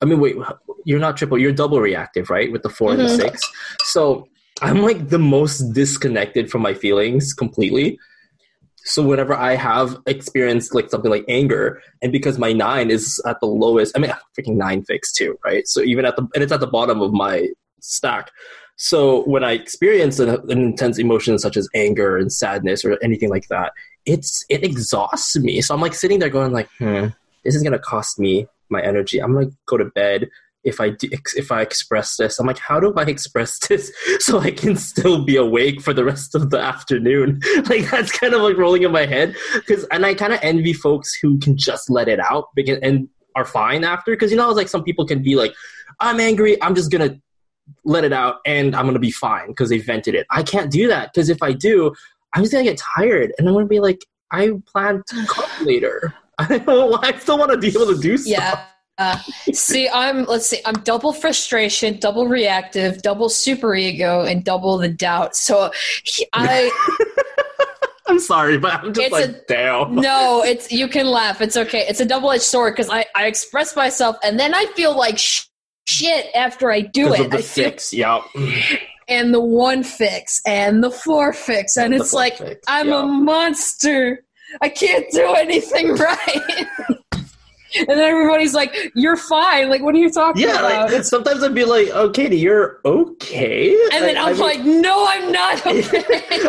[0.00, 0.36] I mean, wait,
[0.84, 2.52] you're not triple, you're double reactive, right?
[2.52, 3.08] With the 4 and Mhm.
[3.08, 3.42] the six.
[3.84, 4.28] So
[4.62, 7.98] I'm like the most disconnected from my feelings completely.
[8.84, 13.40] So whenever I have experienced like something like anger, and because my nine is at
[13.40, 15.66] the lowest, I mean freaking nine fix too, right?
[15.66, 17.48] So even at the and it's at the bottom of my
[17.80, 18.30] stack.
[18.76, 23.30] So when I experience an, an intense emotion such as anger and sadness or anything
[23.30, 23.72] like that,
[24.04, 25.60] it's it exhausts me.
[25.62, 27.06] So I'm like sitting there going like, hmm,
[27.44, 29.18] this is gonna cost me my energy.
[29.18, 30.28] I'm gonna go to bed
[30.62, 32.38] if I do, if I express this.
[32.38, 36.04] I'm like, how do I express this so I can still be awake for the
[36.04, 37.40] rest of the afternoon?
[37.70, 40.74] like that's kind of like rolling in my head because and I kind of envy
[40.74, 44.50] folks who can just let it out because, and are fine after because you know
[44.50, 45.54] like some people can be like,
[46.00, 46.60] I'm angry.
[46.62, 47.18] I'm just gonna
[47.84, 50.26] let it out and I'm gonna be fine because they vented it.
[50.30, 51.94] I can't do that because if I do,
[52.34, 56.14] I'm just gonna get tired and I'm gonna be like, I plan to come later.
[56.38, 57.02] I don't.
[57.04, 58.30] I still want to be able to do stuff.
[58.38, 58.64] Yeah.
[58.98, 59.18] Uh,
[59.52, 64.88] see, I'm let's see, I'm double frustration, double reactive, double super ego, and double the
[64.88, 65.36] doubt.
[65.36, 65.70] So
[66.04, 66.70] he- I
[68.08, 69.96] I'm sorry, but I'm just It's like, a- damn.
[69.96, 71.40] no, it's you can laugh.
[71.40, 71.86] It's okay.
[71.88, 75.18] It's a double edged sword because I I express myself and then I feel like
[75.18, 75.44] sh-
[75.86, 77.30] shit after I do it.
[77.30, 78.22] the I feel yeah.
[79.08, 83.02] and the one fix and the four fix and The it's like fix, I'm yeah.
[83.02, 84.24] a monster.
[84.60, 86.66] I can't do anything right.
[87.78, 90.92] and then everybody's like, "You're fine." Like, what are you talking Yeah, about?
[90.92, 94.40] like, sometimes I'd be like, "Oh, Katie, you're okay," and then I- I'm I mean-
[94.40, 96.02] like, "No, I'm not okay."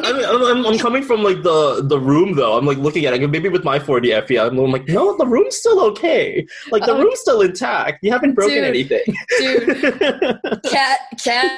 [0.04, 2.58] I'm, I'm, I'm coming from like the the room though.
[2.58, 3.28] I'm like looking at it.
[3.30, 6.46] Maybe with my 40 FE, I'm like, no, the room's still okay.
[6.72, 7.02] Like the Oh.
[7.04, 8.00] room's still intact.
[8.04, 8.63] You haven't broken Dude.
[8.63, 9.04] anything.
[9.40, 9.82] Dude,
[10.70, 11.52] Cat, Cat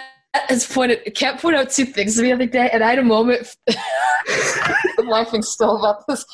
[0.47, 1.13] has pointed.
[1.15, 3.55] Cat pointed out two things the other day, and I had a moment.
[4.99, 6.25] I'm laughing still about this.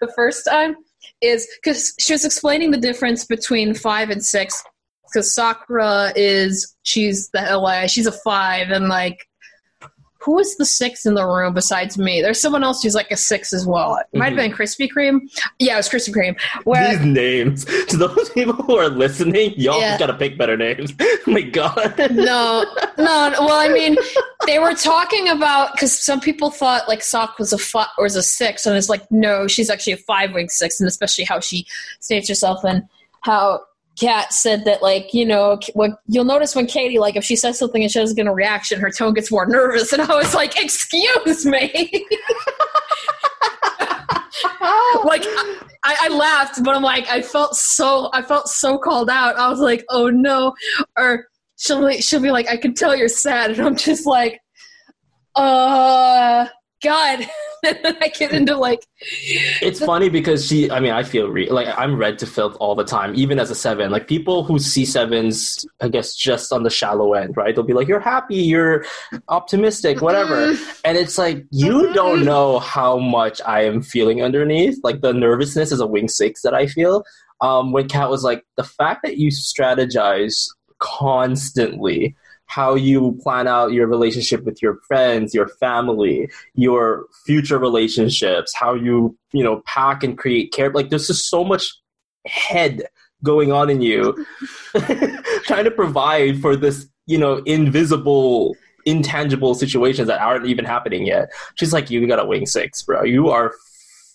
[0.00, 0.76] The first time
[1.20, 4.62] is because she was explaining the difference between five and six.
[5.04, 9.26] Because Sakura is she's the LA, she's a five, and like.
[10.22, 12.20] Who is the six in the room besides me?
[12.20, 13.96] There's someone else who's like a six as well.
[13.96, 14.50] It might have mm-hmm.
[14.50, 15.20] been Krispy Kreme.
[15.58, 16.38] Yeah, it was Krispy Kreme.
[16.64, 19.90] Where These names to those people who are listening, y'all Yeah.
[19.90, 20.92] just gotta pick better names.
[21.00, 21.94] oh my god.
[22.12, 22.64] no,
[22.98, 23.34] no.
[23.38, 23.96] Well, I mean,
[24.46, 28.16] they were talking about because some people thought like Sock was a five or was
[28.16, 31.40] a six, and it's like no, she's actually a five wing six, and especially how
[31.40, 31.66] she
[32.00, 32.82] states herself and
[33.22, 33.60] how
[34.00, 37.58] Kat said that like you know what you'll notice when Katie like if she says
[37.58, 40.34] something and she doesn't get a reaction, her tone gets more nervous, and I was
[40.34, 41.70] like, excuse me.
[45.04, 45.22] like
[45.84, 49.36] I, I laughed, but I'm like I felt so I felt so called out.
[49.36, 50.54] I was like, oh no,
[50.96, 51.26] or
[51.58, 54.40] she'll be, she'll be like, I can tell you're sad, and I'm just like,
[55.34, 56.46] uh,
[56.82, 57.26] God.
[57.64, 61.50] and then I get into like, It's funny because she, I mean, I feel re-
[61.50, 63.90] like I'm red to filth all the time, even as a seven.
[63.90, 67.54] Like people who see sevens, I guess, just on the shallow end, right?
[67.54, 68.84] They'll be like, you're happy, you're
[69.28, 70.56] optimistic, whatever.
[70.84, 74.78] And it's like, you don't know how much I am feeling underneath.
[74.82, 77.04] Like the nervousness is a wing six that I feel.
[77.42, 80.46] Um, when Kat was like, the fact that you strategize
[80.78, 82.16] constantly
[82.50, 88.74] how you plan out your relationship with your friends, your family, your future relationships, how
[88.74, 90.68] you, you know, pack and create care.
[90.72, 91.72] Like there's just so much
[92.26, 92.82] head
[93.22, 94.26] going on in you
[95.44, 101.30] trying to provide for this, you know, invisible intangible situations that aren't even happening yet.
[101.54, 103.04] She's like, you got a wing six, bro.
[103.04, 103.52] You are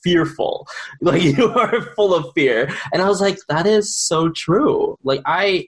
[0.04, 0.68] fearful.
[1.02, 2.70] Like you are full of fear.
[2.92, 4.98] And I was like, that is so true.
[5.04, 5.68] Like I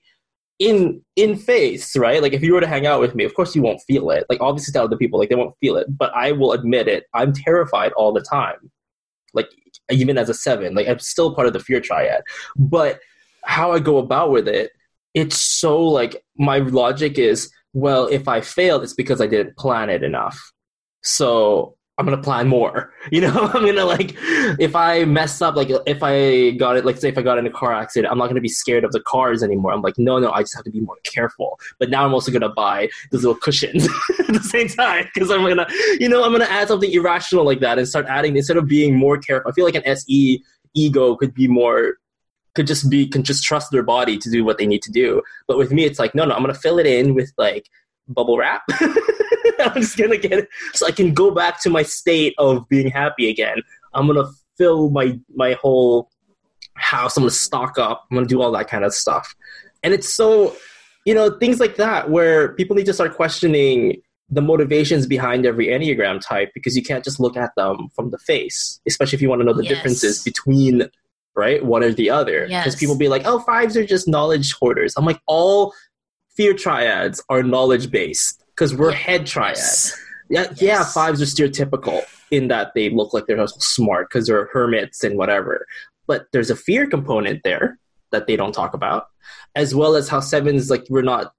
[0.59, 2.21] in in face, right?
[2.21, 4.25] Like if you were to hang out with me, of course you won't feel it.
[4.29, 5.87] Like obviously to other people, like they won't feel it.
[5.97, 7.05] But I will admit it.
[7.13, 8.71] I'm terrified all the time.
[9.33, 9.49] Like
[9.91, 12.23] even as a seven, like I'm still part of the fear triad.
[12.55, 12.99] But
[13.45, 14.71] how I go about with it,
[15.13, 19.89] it's so like my logic is, well, if I failed, it's because I didn't plan
[19.89, 20.39] it enough.
[21.03, 22.93] So I'm gonna plan more.
[23.09, 24.15] You know, I'm gonna like
[24.59, 27.47] if I mess up, like if I got it, like say if I got in
[27.47, 29.71] a car accident, I'm not gonna be scared of the cars anymore.
[29.71, 31.57] I'm like, no, no, I just have to be more careful.
[31.79, 33.85] But now I'm also gonna buy those little cushions
[34.19, 35.67] at the same time because I'm gonna,
[36.01, 38.93] you know, I'm gonna add something irrational like that and start adding instead of being
[38.93, 39.49] more careful.
[39.49, 40.43] I feel like an SE
[40.73, 41.93] ego could be more
[42.55, 45.21] could just be can just trust their body to do what they need to do.
[45.47, 47.69] But with me, it's like, no, no, I'm gonna fill it in with like
[48.09, 48.63] bubble wrap.
[49.59, 52.89] I'm just gonna get it so I can go back to my state of being
[52.89, 53.57] happy again.
[53.93, 56.09] I'm gonna fill my my whole
[56.75, 57.17] house.
[57.17, 58.05] I'm gonna stock up.
[58.09, 59.35] I'm gonna do all that kind of stuff.
[59.83, 60.55] And it's so,
[61.05, 65.67] you know, things like that where people need to start questioning the motivations behind every
[65.67, 69.29] Enneagram type because you can't just look at them from the face, especially if you
[69.29, 69.69] want to know the Yes.
[69.75, 70.89] differences between
[71.35, 72.41] right one or the other.
[72.41, 72.75] Because Yes.
[72.75, 74.95] people be like, oh, fives are just knowledge hoarders.
[74.97, 75.73] I'm like, all
[76.35, 79.95] fear triads are knowledge based because we're head triads.
[80.29, 80.61] Yeah, Yes.
[80.61, 82.01] yeah, fives are stereotypical
[82.31, 85.65] in that they look like they're smart because they're hermits and whatever.
[86.07, 87.79] But there's a fear component there
[88.11, 89.07] that they don't talk about,
[89.55, 91.33] as well as how sevens like we're not,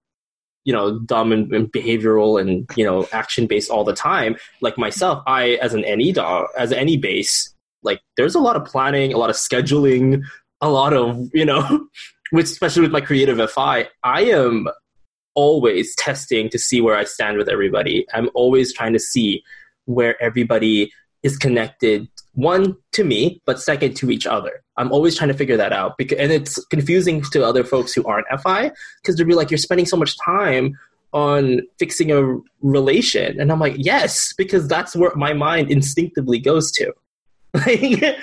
[0.64, 4.36] you know, dumb and, and behavioral and you know action based all the time.
[4.62, 8.64] Like myself, I as an NE dom, as NE base, like there's a lot of
[8.64, 10.22] planning, a lot of scheduling,
[10.60, 11.86] a lot of you know,
[12.30, 14.68] which especially with my creative FI, I am
[15.39, 18.05] always testing to see where I stand with everybody.
[18.12, 19.45] I'm always trying to see
[19.84, 25.32] where everybody is connected one to me but second to each other i'm always trying
[25.34, 28.70] to figure that out because and it's confusing to other folks who aren't fi
[29.03, 30.78] because they'll be like you're spending so much time
[31.12, 32.20] on fixing a
[32.62, 36.93] relation and i'm like yes because that's where my mind instinctively goes to
[37.66, 38.16] like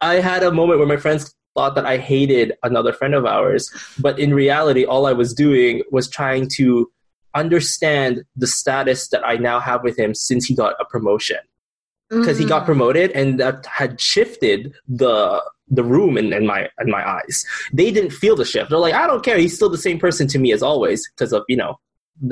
[0.00, 3.64] i had a moment where my friends thought that i hated another friend of ours
[4.06, 6.66] but in reality all i was doing was trying to
[7.34, 11.38] understand the status that i now have with him since he got a promotion
[12.10, 12.66] because he got Mm.
[12.72, 15.16] promoted and that had shifted the
[15.78, 17.44] the room in, in my in my eyes.
[17.78, 18.70] They didn't feel the shift.
[18.70, 19.36] They're like, I don't care.
[19.44, 21.72] He's still the same person to me as always because of you know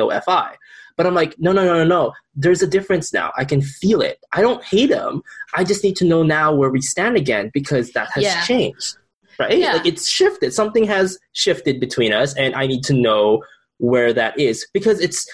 [0.01, 0.49] no fi.
[0.97, 2.03] But I'm like, no, no, no, no, no.
[2.35, 3.29] There's a difference now.
[3.37, 4.17] I can feel it.
[4.33, 5.23] I don't hate him.
[5.55, 8.41] I just need to know now where we stand again because that has Yeah.
[8.53, 8.97] changed.
[9.39, 9.59] Right?
[9.59, 9.75] Yeah.
[9.75, 10.53] Like it's shifted.
[10.55, 13.43] Something has shifted between us, and I need to know
[13.79, 14.67] where that is.
[14.73, 15.29] Because it's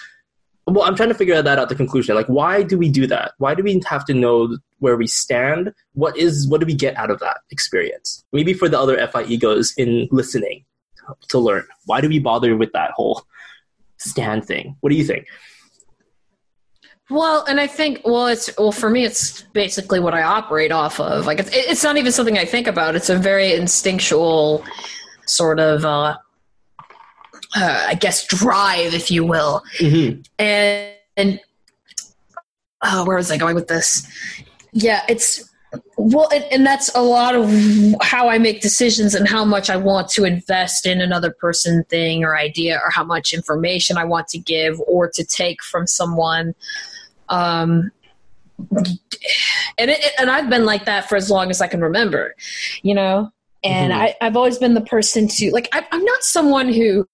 [0.66, 2.14] well i'm trying to figure that out the conclusion.
[2.14, 3.32] Like why do we do that?
[3.38, 5.72] Why do we have to know where we stand?
[5.94, 8.24] What is what do we get out of that experience?
[8.32, 10.64] Maybe for the other fi egos in listening
[11.28, 11.66] to learn.
[11.86, 13.22] Why do we bother with that whole
[13.98, 14.76] stand thing?
[14.80, 15.26] What do you think
[17.12, 20.98] Well, and I think well, it's well for me, it's basically what I operate off
[20.98, 21.26] of.
[21.26, 22.96] Like it's, it's not even something I think about.
[22.96, 24.64] It's a very instinctual
[25.26, 26.16] sort of, uh,
[27.54, 29.62] uh, I guess, drive, if you will.
[29.78, 30.22] mm-hmm.
[30.38, 31.40] And and
[32.82, 34.06] oh, where was I going with this?
[34.72, 35.50] Yeah, it's
[35.98, 37.50] well, and, and that's a lot of
[38.00, 42.24] how I make decisions and how much I want to invest in another person, thing,
[42.24, 46.54] or idea, or how much information I want to give or to take from someone.
[47.32, 47.90] Um,
[48.70, 52.34] and it, and I've been like that for as long as I can remember,
[52.82, 53.32] you know.
[53.64, 53.96] And Mhm.
[53.96, 55.68] I, I've always been the person to like.
[55.72, 57.06] I, I'm not someone who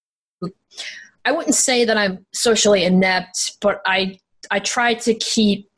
[1.25, 4.19] I wouldn't say that I'm socially inept, but I
[4.51, 5.68] I try to keep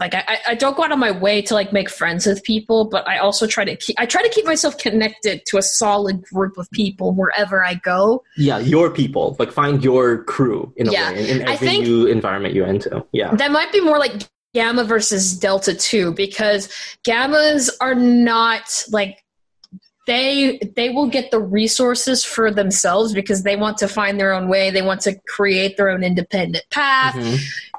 [0.00, 2.84] like I, I- don't go out of my way to like make friends with people,
[2.88, 6.22] but I also try to keep I try to keep myself connected to a solid
[6.22, 8.22] group of people wherever I go.
[8.36, 11.12] yeah your people like find your crew in a Yeah.
[11.12, 14.14] way in, in every new environment you enter yeah That might be more like
[14.54, 16.68] gamma versus delta 2 because
[17.06, 19.18] gammas are not like
[20.06, 24.48] they they will get the resources for themselves because they want to find their own
[24.48, 27.38] way they want to create their own independent path Mhm.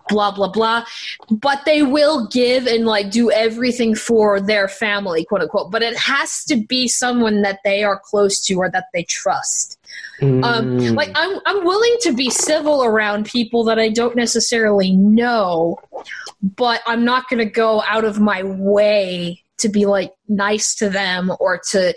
[0.10, 0.84] Blah blah blah
[1.30, 5.96] but they will give and like do everything for their family quote unquote but it
[5.96, 9.78] has to be someone that they are close to or that they trust
[10.22, 10.44] Mm.
[10.44, 15.80] Um, like I'm I'm willing to be civil around people that I don't necessarily know,
[16.58, 20.90] but I'm not going to go out of my way to be like nice to
[20.90, 21.96] them or to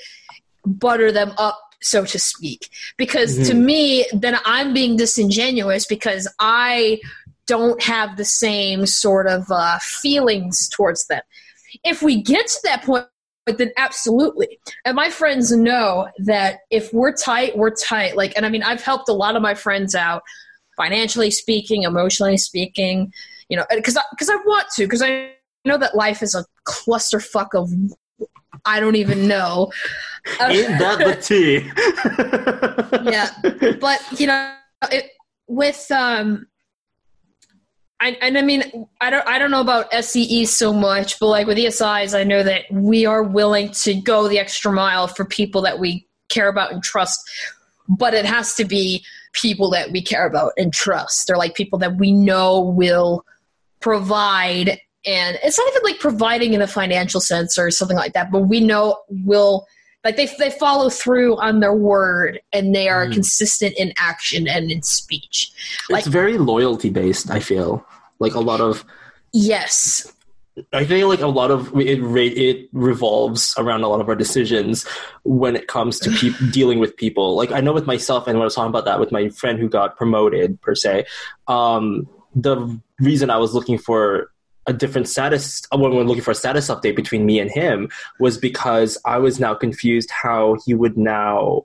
[0.65, 3.65] butter them up so to speak because to Mhm.
[3.65, 7.01] me then I'm being disingenuous because I
[7.53, 11.21] don't have the same sort of uh, feelings towards them.
[11.85, 13.07] If we get to that point
[13.47, 14.59] then absolutely.
[14.87, 18.17] And my friends know that if we're tight, we're tight.
[18.17, 20.23] Like, and I mean, I've helped a lot of my friends out,
[20.77, 23.13] financially speaking, emotionally speaking.
[23.51, 25.33] You know, because because I, want to, because I
[25.67, 27.71] know that life is a clusterfuck of
[28.65, 29.73] I don't even know.
[30.41, 31.69] Ain't that the tea?
[33.11, 34.55] yeah, but you know,
[34.91, 35.11] it,
[35.49, 36.47] with um,
[38.03, 41.47] I, and I mean, I don't, I don't know about SEE so much, but like
[41.47, 45.63] with ESIs, I know that we are willing to go the extra mile for people
[45.63, 47.21] that we care about and trust.
[47.89, 51.79] But it has to be people that we care about and trust, They're like people
[51.79, 53.25] that we know will
[53.81, 54.81] provide.
[55.07, 58.41] And it's not even like providing in a financial sense or something like that, but
[58.41, 59.67] we know will
[60.05, 63.13] like they they follow through on their word and they are Mm.
[63.13, 65.53] consistent in action and in speech.
[65.89, 67.31] Like- it's very loyalty based.
[67.31, 67.87] I feel
[68.23, 68.85] like a lot of
[69.33, 70.13] Yes.
[70.75, 74.87] I think like a lot of it it revolves around a lot of our decisions
[75.25, 77.35] when it comes to peop dealing with people.
[77.35, 79.59] Like I know with myself, and when I was talking about that with my friend
[79.59, 81.07] who got promoted per se,
[81.49, 84.31] um, the reason I was looking for
[84.67, 87.89] a different status when we were looking for a status update between me and him
[88.21, 91.65] was because I was now confused how he would now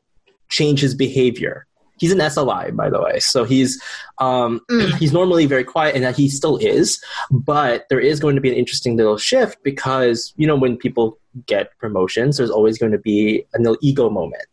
[0.49, 1.66] change his behavior.
[2.00, 3.82] He's an SLI, by the way, so he's
[4.20, 4.98] um, Mm.
[4.98, 8.56] he's normally very quiet, and he still is but there is going to be an
[8.56, 13.43] interesting little shift because you know when people get promotions there's always going to be
[13.56, 14.45] a little ego moment.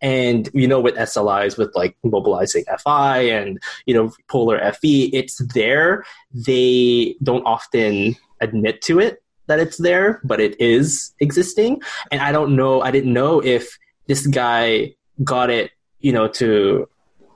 [0.00, 5.38] And you know with slis with like mobilizing fi and you know polar fe it's
[5.54, 6.04] there.
[6.32, 11.80] They don't often admit to it that it's there but it is existing.
[12.10, 15.70] And i don't know i didn't know if this guy got it
[16.04, 16.86] you know to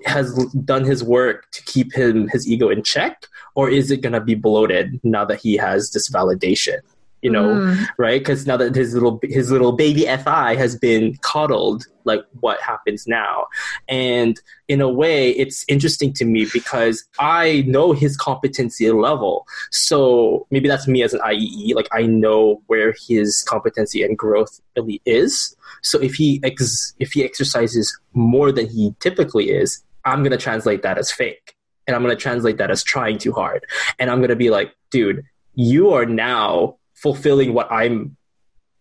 [0.05, 0.33] has
[0.65, 4.21] done his work to keep him his ego in check or is it going to
[4.21, 6.79] be bloated now that he has this validation
[7.23, 7.87] you know Mm.
[7.99, 8.21] right?
[8.21, 13.07] Because now that his little his little baby fi has been coddled like what happens
[13.07, 13.47] now?
[13.89, 19.47] And in a way it's interesting to me because i know his competency level.
[19.71, 24.61] So maybe that's me as an iee like i know where his competency and growth
[24.77, 25.57] really is.
[25.83, 30.39] So if he ex- if he exercises more than he typically is i'm going to
[30.49, 31.55] translate that as fake.
[31.87, 33.65] And i'm going to translate that as trying too hard.
[33.99, 38.17] And i'm going to be like dude you are now fulfilling what I'm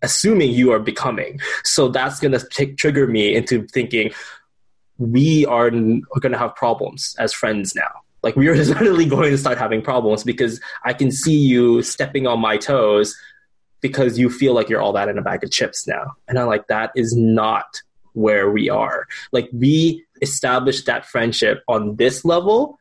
[0.02, 1.40] assuming you are becoming.
[1.64, 4.12] So that's going to trigger me into thinking
[4.98, 8.02] we are n- going to have problems as friends now.
[8.24, 12.28] Like we are suddenly going to start having problems because I can see you stepping
[12.28, 13.16] on my toes
[13.82, 16.14] because you feel like you're all that in a bag of chips now.
[16.28, 17.82] And I'm like, that is not
[18.14, 19.06] where we are.
[19.32, 22.80] Like we established that friendship on this level.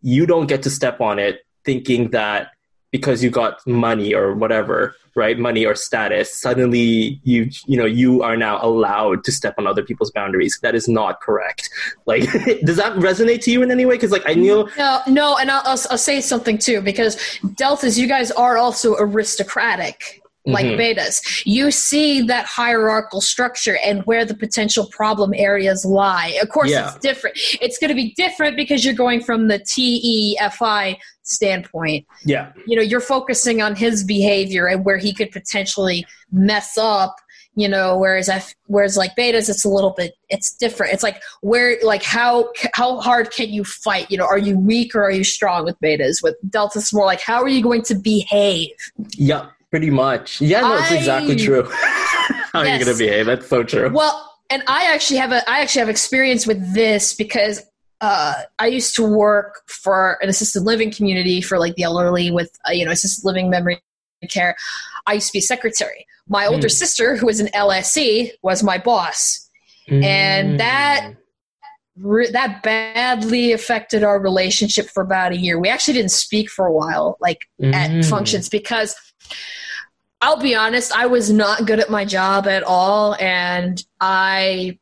[0.00, 2.52] You don't get to step on it thinking that
[2.90, 5.38] because you got money or whatever, right?
[5.38, 9.82] Money or status, suddenly you you know you are now allowed to step on other
[9.82, 10.58] people's boundaries.
[10.62, 11.68] That is not correct.
[12.06, 12.22] Like,
[12.64, 13.96] does that resonate to you in any way?
[13.96, 17.16] Because like I knew, No, no, and I'll, I'll, I'll say something too because
[17.54, 20.22] deltas, you guys are also aristocratic.
[20.48, 20.78] Like Mhm.
[20.78, 26.38] betas, you see that hierarchical structure and where the potential problem areas lie.
[26.42, 26.88] Of course, Yeah.
[26.88, 27.36] it's different.
[27.60, 32.06] It's going to be different because you're going from the TEFI standpoint.
[32.24, 37.16] yeah, you know you're focusing on his behavior and where he could potentially mess up
[37.54, 41.20] you know whereas F, whereas like betas it's a little bit it's different it's like
[41.42, 45.10] where like how how hard can you fight you know are you weak or are
[45.10, 48.70] you strong with betas with deltas more like how are you going to behave
[49.16, 50.40] yeah, pretty much.
[50.40, 51.62] Yeah, no, it's I- exactly true.
[52.52, 52.84] How are you Yes.
[52.84, 53.26] gonna behave?
[53.26, 53.90] That's so true.
[53.92, 57.62] Well, and I actually have a I actually have experience with this because
[58.00, 62.50] uh, I used to work for an assisted living community for like the elderly with
[62.68, 63.82] uh, you know assisted living memory
[64.30, 64.56] care.
[65.06, 66.06] I used to be secretary.
[66.28, 66.70] My older Mm.
[66.72, 69.44] sister, who was an LSE, was my boss.
[69.90, 71.14] and that-
[71.96, 75.58] that badly affected our relationship for about a year.
[75.58, 77.38] We actually didn't speak for a while, like
[77.72, 78.04] at Mm.
[78.08, 78.94] functions, because
[80.20, 84.78] I'll be honest, I was not good at my job at all, and I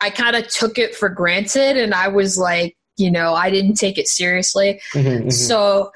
[0.00, 3.74] I kind of took it for granted, and I was like, you know, I didn't
[3.74, 4.80] take it seriously.
[4.94, 5.32] Mhm, mhm.
[5.32, 5.90] So,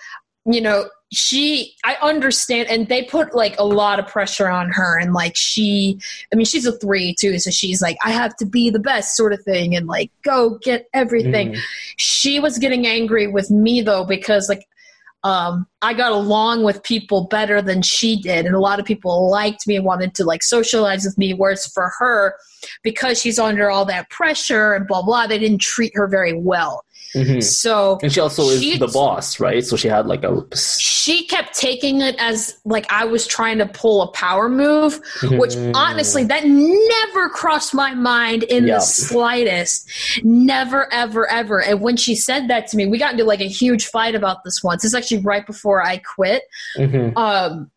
[0.46, 4.98] you know, she i understand and they put like a lot of pressure on her
[4.98, 5.96] and like she
[6.32, 9.14] i mean she's a three too so she's like i have to be the best
[9.14, 11.58] sort of thing and like go get everything Mhm.
[11.98, 14.66] she was getting angry with me though because like
[15.24, 19.30] um, I got along with people better than she did, and a lot of people
[19.30, 21.32] liked me and wanted to like socialize with me.
[21.32, 22.36] Whereas for her,
[22.82, 26.84] because she's under all that pressure and blah blah, they didn't treat her very well.
[27.14, 27.42] Mhm.
[27.42, 29.64] So And she also is the boss, right?
[29.64, 30.42] So she had like a.
[30.56, 35.52] she kept taking it as like I was trying to pull a power move, which
[35.54, 35.72] Mhm.
[35.74, 38.76] honestly that never crossed my mind in Yeah.
[38.76, 39.88] the slightest.
[40.24, 41.62] Never, ever, ever.
[41.62, 44.42] And when she said that to me, we got into like a huge fight about
[44.44, 44.84] this once.
[44.84, 46.42] It's actually right before I quit.
[46.78, 47.16] Mhm.
[47.16, 47.70] Um,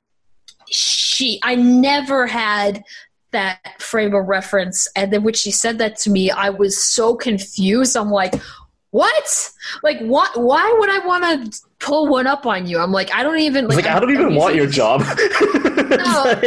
[0.69, 2.83] she, I never had
[3.31, 7.15] that frame of reference, and then when she said that to me, I was so
[7.15, 7.95] confused.
[7.95, 8.33] I'm like.
[8.91, 9.51] What?
[9.83, 10.37] Like, what?
[10.41, 12.79] Why would I want to pull one up on you?
[12.79, 15.01] I'm like, I don't even It's like, I I'm- don't even want your job.
[15.89, 16.39] no.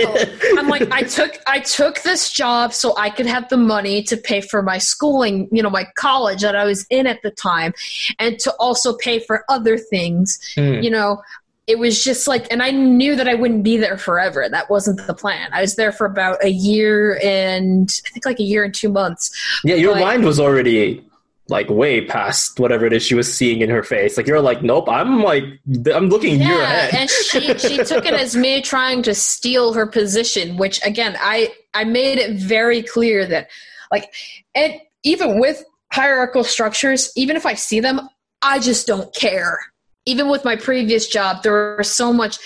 [0.58, 4.16] I'm like, I took I took this job so I could have the money to
[4.16, 7.72] pay for my schooling, you know, my college that I was in at the time,
[8.18, 10.38] and to also pay for other things.
[10.54, 10.80] Hmm.
[10.82, 11.22] You know,
[11.66, 14.48] it was just like, and I knew that I wouldn't be there forever.
[14.48, 15.48] That wasn't the plan.
[15.52, 18.88] I was there for about a year and I think like a year and two
[18.88, 19.30] months.
[19.62, 21.04] Yeah, your mind was already
[21.50, 24.16] like way past whatever it is she was seeing in her face.
[24.16, 25.44] Like you're like, nope, I'm like,
[25.92, 26.94] I'm looking year Yeah, ahead.
[26.94, 31.52] and she she took it as me trying to steal her position, which again, I
[31.74, 33.50] I made it very clear that
[33.90, 34.12] like
[34.54, 38.00] and even with hierarchical structures, even if I see them,
[38.42, 39.58] I just don't care.
[40.06, 42.38] Even with my previous job, there was so much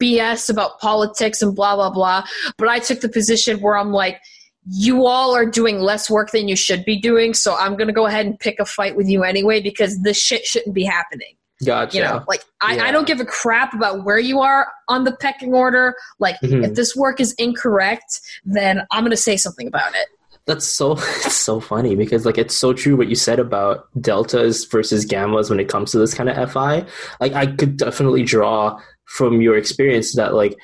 [0.00, 2.24] BS about politics and blah blah blah.
[2.58, 4.20] But I took the position where I'm like,
[4.68, 8.06] you all are doing less work than you should be doing, so I'm gonna go
[8.06, 11.34] ahead and pick a fight with you anyway because this shit shouldn't be happening
[11.64, 11.96] gotcha.
[11.96, 12.84] you know like I, Yeah.
[12.84, 16.64] I don't give a crap about where you are on the pecking order like Mhm.
[16.64, 20.06] if this work is incorrect then i'm going to say something about it
[20.46, 20.92] That's so
[21.24, 25.50] it's so funny because like it's so true what you said about deltas versus gammas
[25.50, 26.86] when it comes to this kind of FI.
[27.20, 30.56] Like I could definitely draw from your experience that like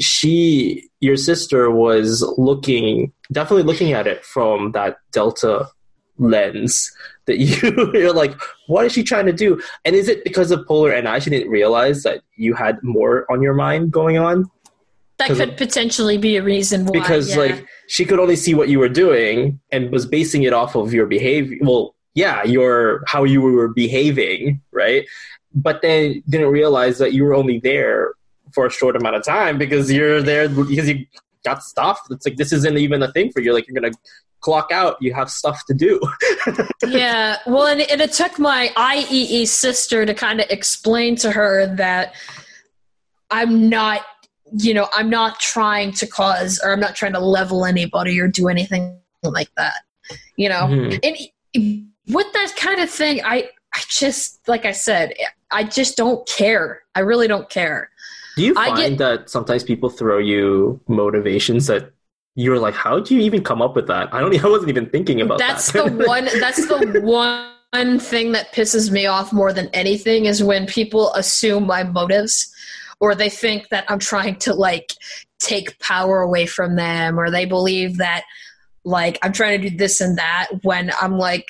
[0.00, 5.68] she your sister was looking definitely looking at it from that delta
[6.18, 6.92] lens
[7.26, 8.34] that you you're like
[8.66, 9.60] what is she trying to do?
[9.84, 10.92] And is it because of polar?
[10.92, 14.50] And i she didn't realize that you had more on your mind going on.
[15.18, 17.36] That could potentially be a reason why because yeah.
[17.36, 20.92] like she could only see what you were doing and was basing it off of
[20.92, 25.06] your behavior well yeah your how you were behaving right?
[25.54, 28.14] But then didn't realize that you were only there
[28.52, 31.06] for a short amount of time because you're there because you
[31.44, 32.00] got stuff.
[32.10, 33.52] It's like this isn't even a thing for you.
[33.52, 33.94] Like you're gonna
[34.40, 34.96] clock out.
[35.00, 36.00] You have stuff to do.
[36.84, 37.38] Yeah.
[37.46, 42.14] Well and, and it took my iee sister to kind of explain to her that
[43.30, 44.02] i'm not
[44.58, 48.28] you know i'm not trying to cause or i'm not trying to level anybody or
[48.28, 49.82] do anything like that
[50.36, 50.66] you know?
[50.66, 50.98] Mhm.
[51.54, 55.14] and with that kind of thing i i just like i said
[55.50, 56.82] i just don't care.
[56.94, 57.90] I really don't care
[58.36, 61.92] do you I find get- that sometimes people throw you motivations that
[62.34, 64.12] you're like how do you even come up with that?
[64.12, 68.32] I don't i wasn't even thinking about that's that the one that's the one thing
[68.32, 72.52] that pisses me off more than anything is when people assume my motives
[73.00, 74.92] or they think that i'm trying to like
[75.40, 78.24] take power away from them or they believe that
[78.84, 81.46] like i'm trying to do this and that when i'm like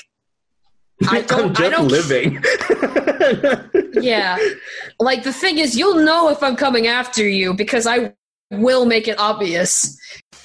[1.08, 2.42] I I'm don't- I just don't- living.
[4.02, 4.36] yeah
[5.00, 8.12] like the thing is you'll know if i'm coming after you because i
[8.50, 9.98] will make it obvious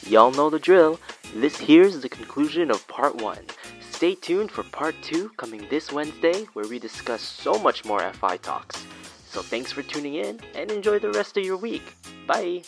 [0.08, 1.02] Y'all know the drill.
[1.36, 3.38] This here's the conclusion of part 1.
[3.92, 8.38] Stay tuned for part 2 coming this Wednesday where we discuss so much more FI
[8.38, 8.86] talks.
[9.26, 11.84] So thanks for tuning in and enjoy the rest of your week.
[12.26, 12.64] Bye!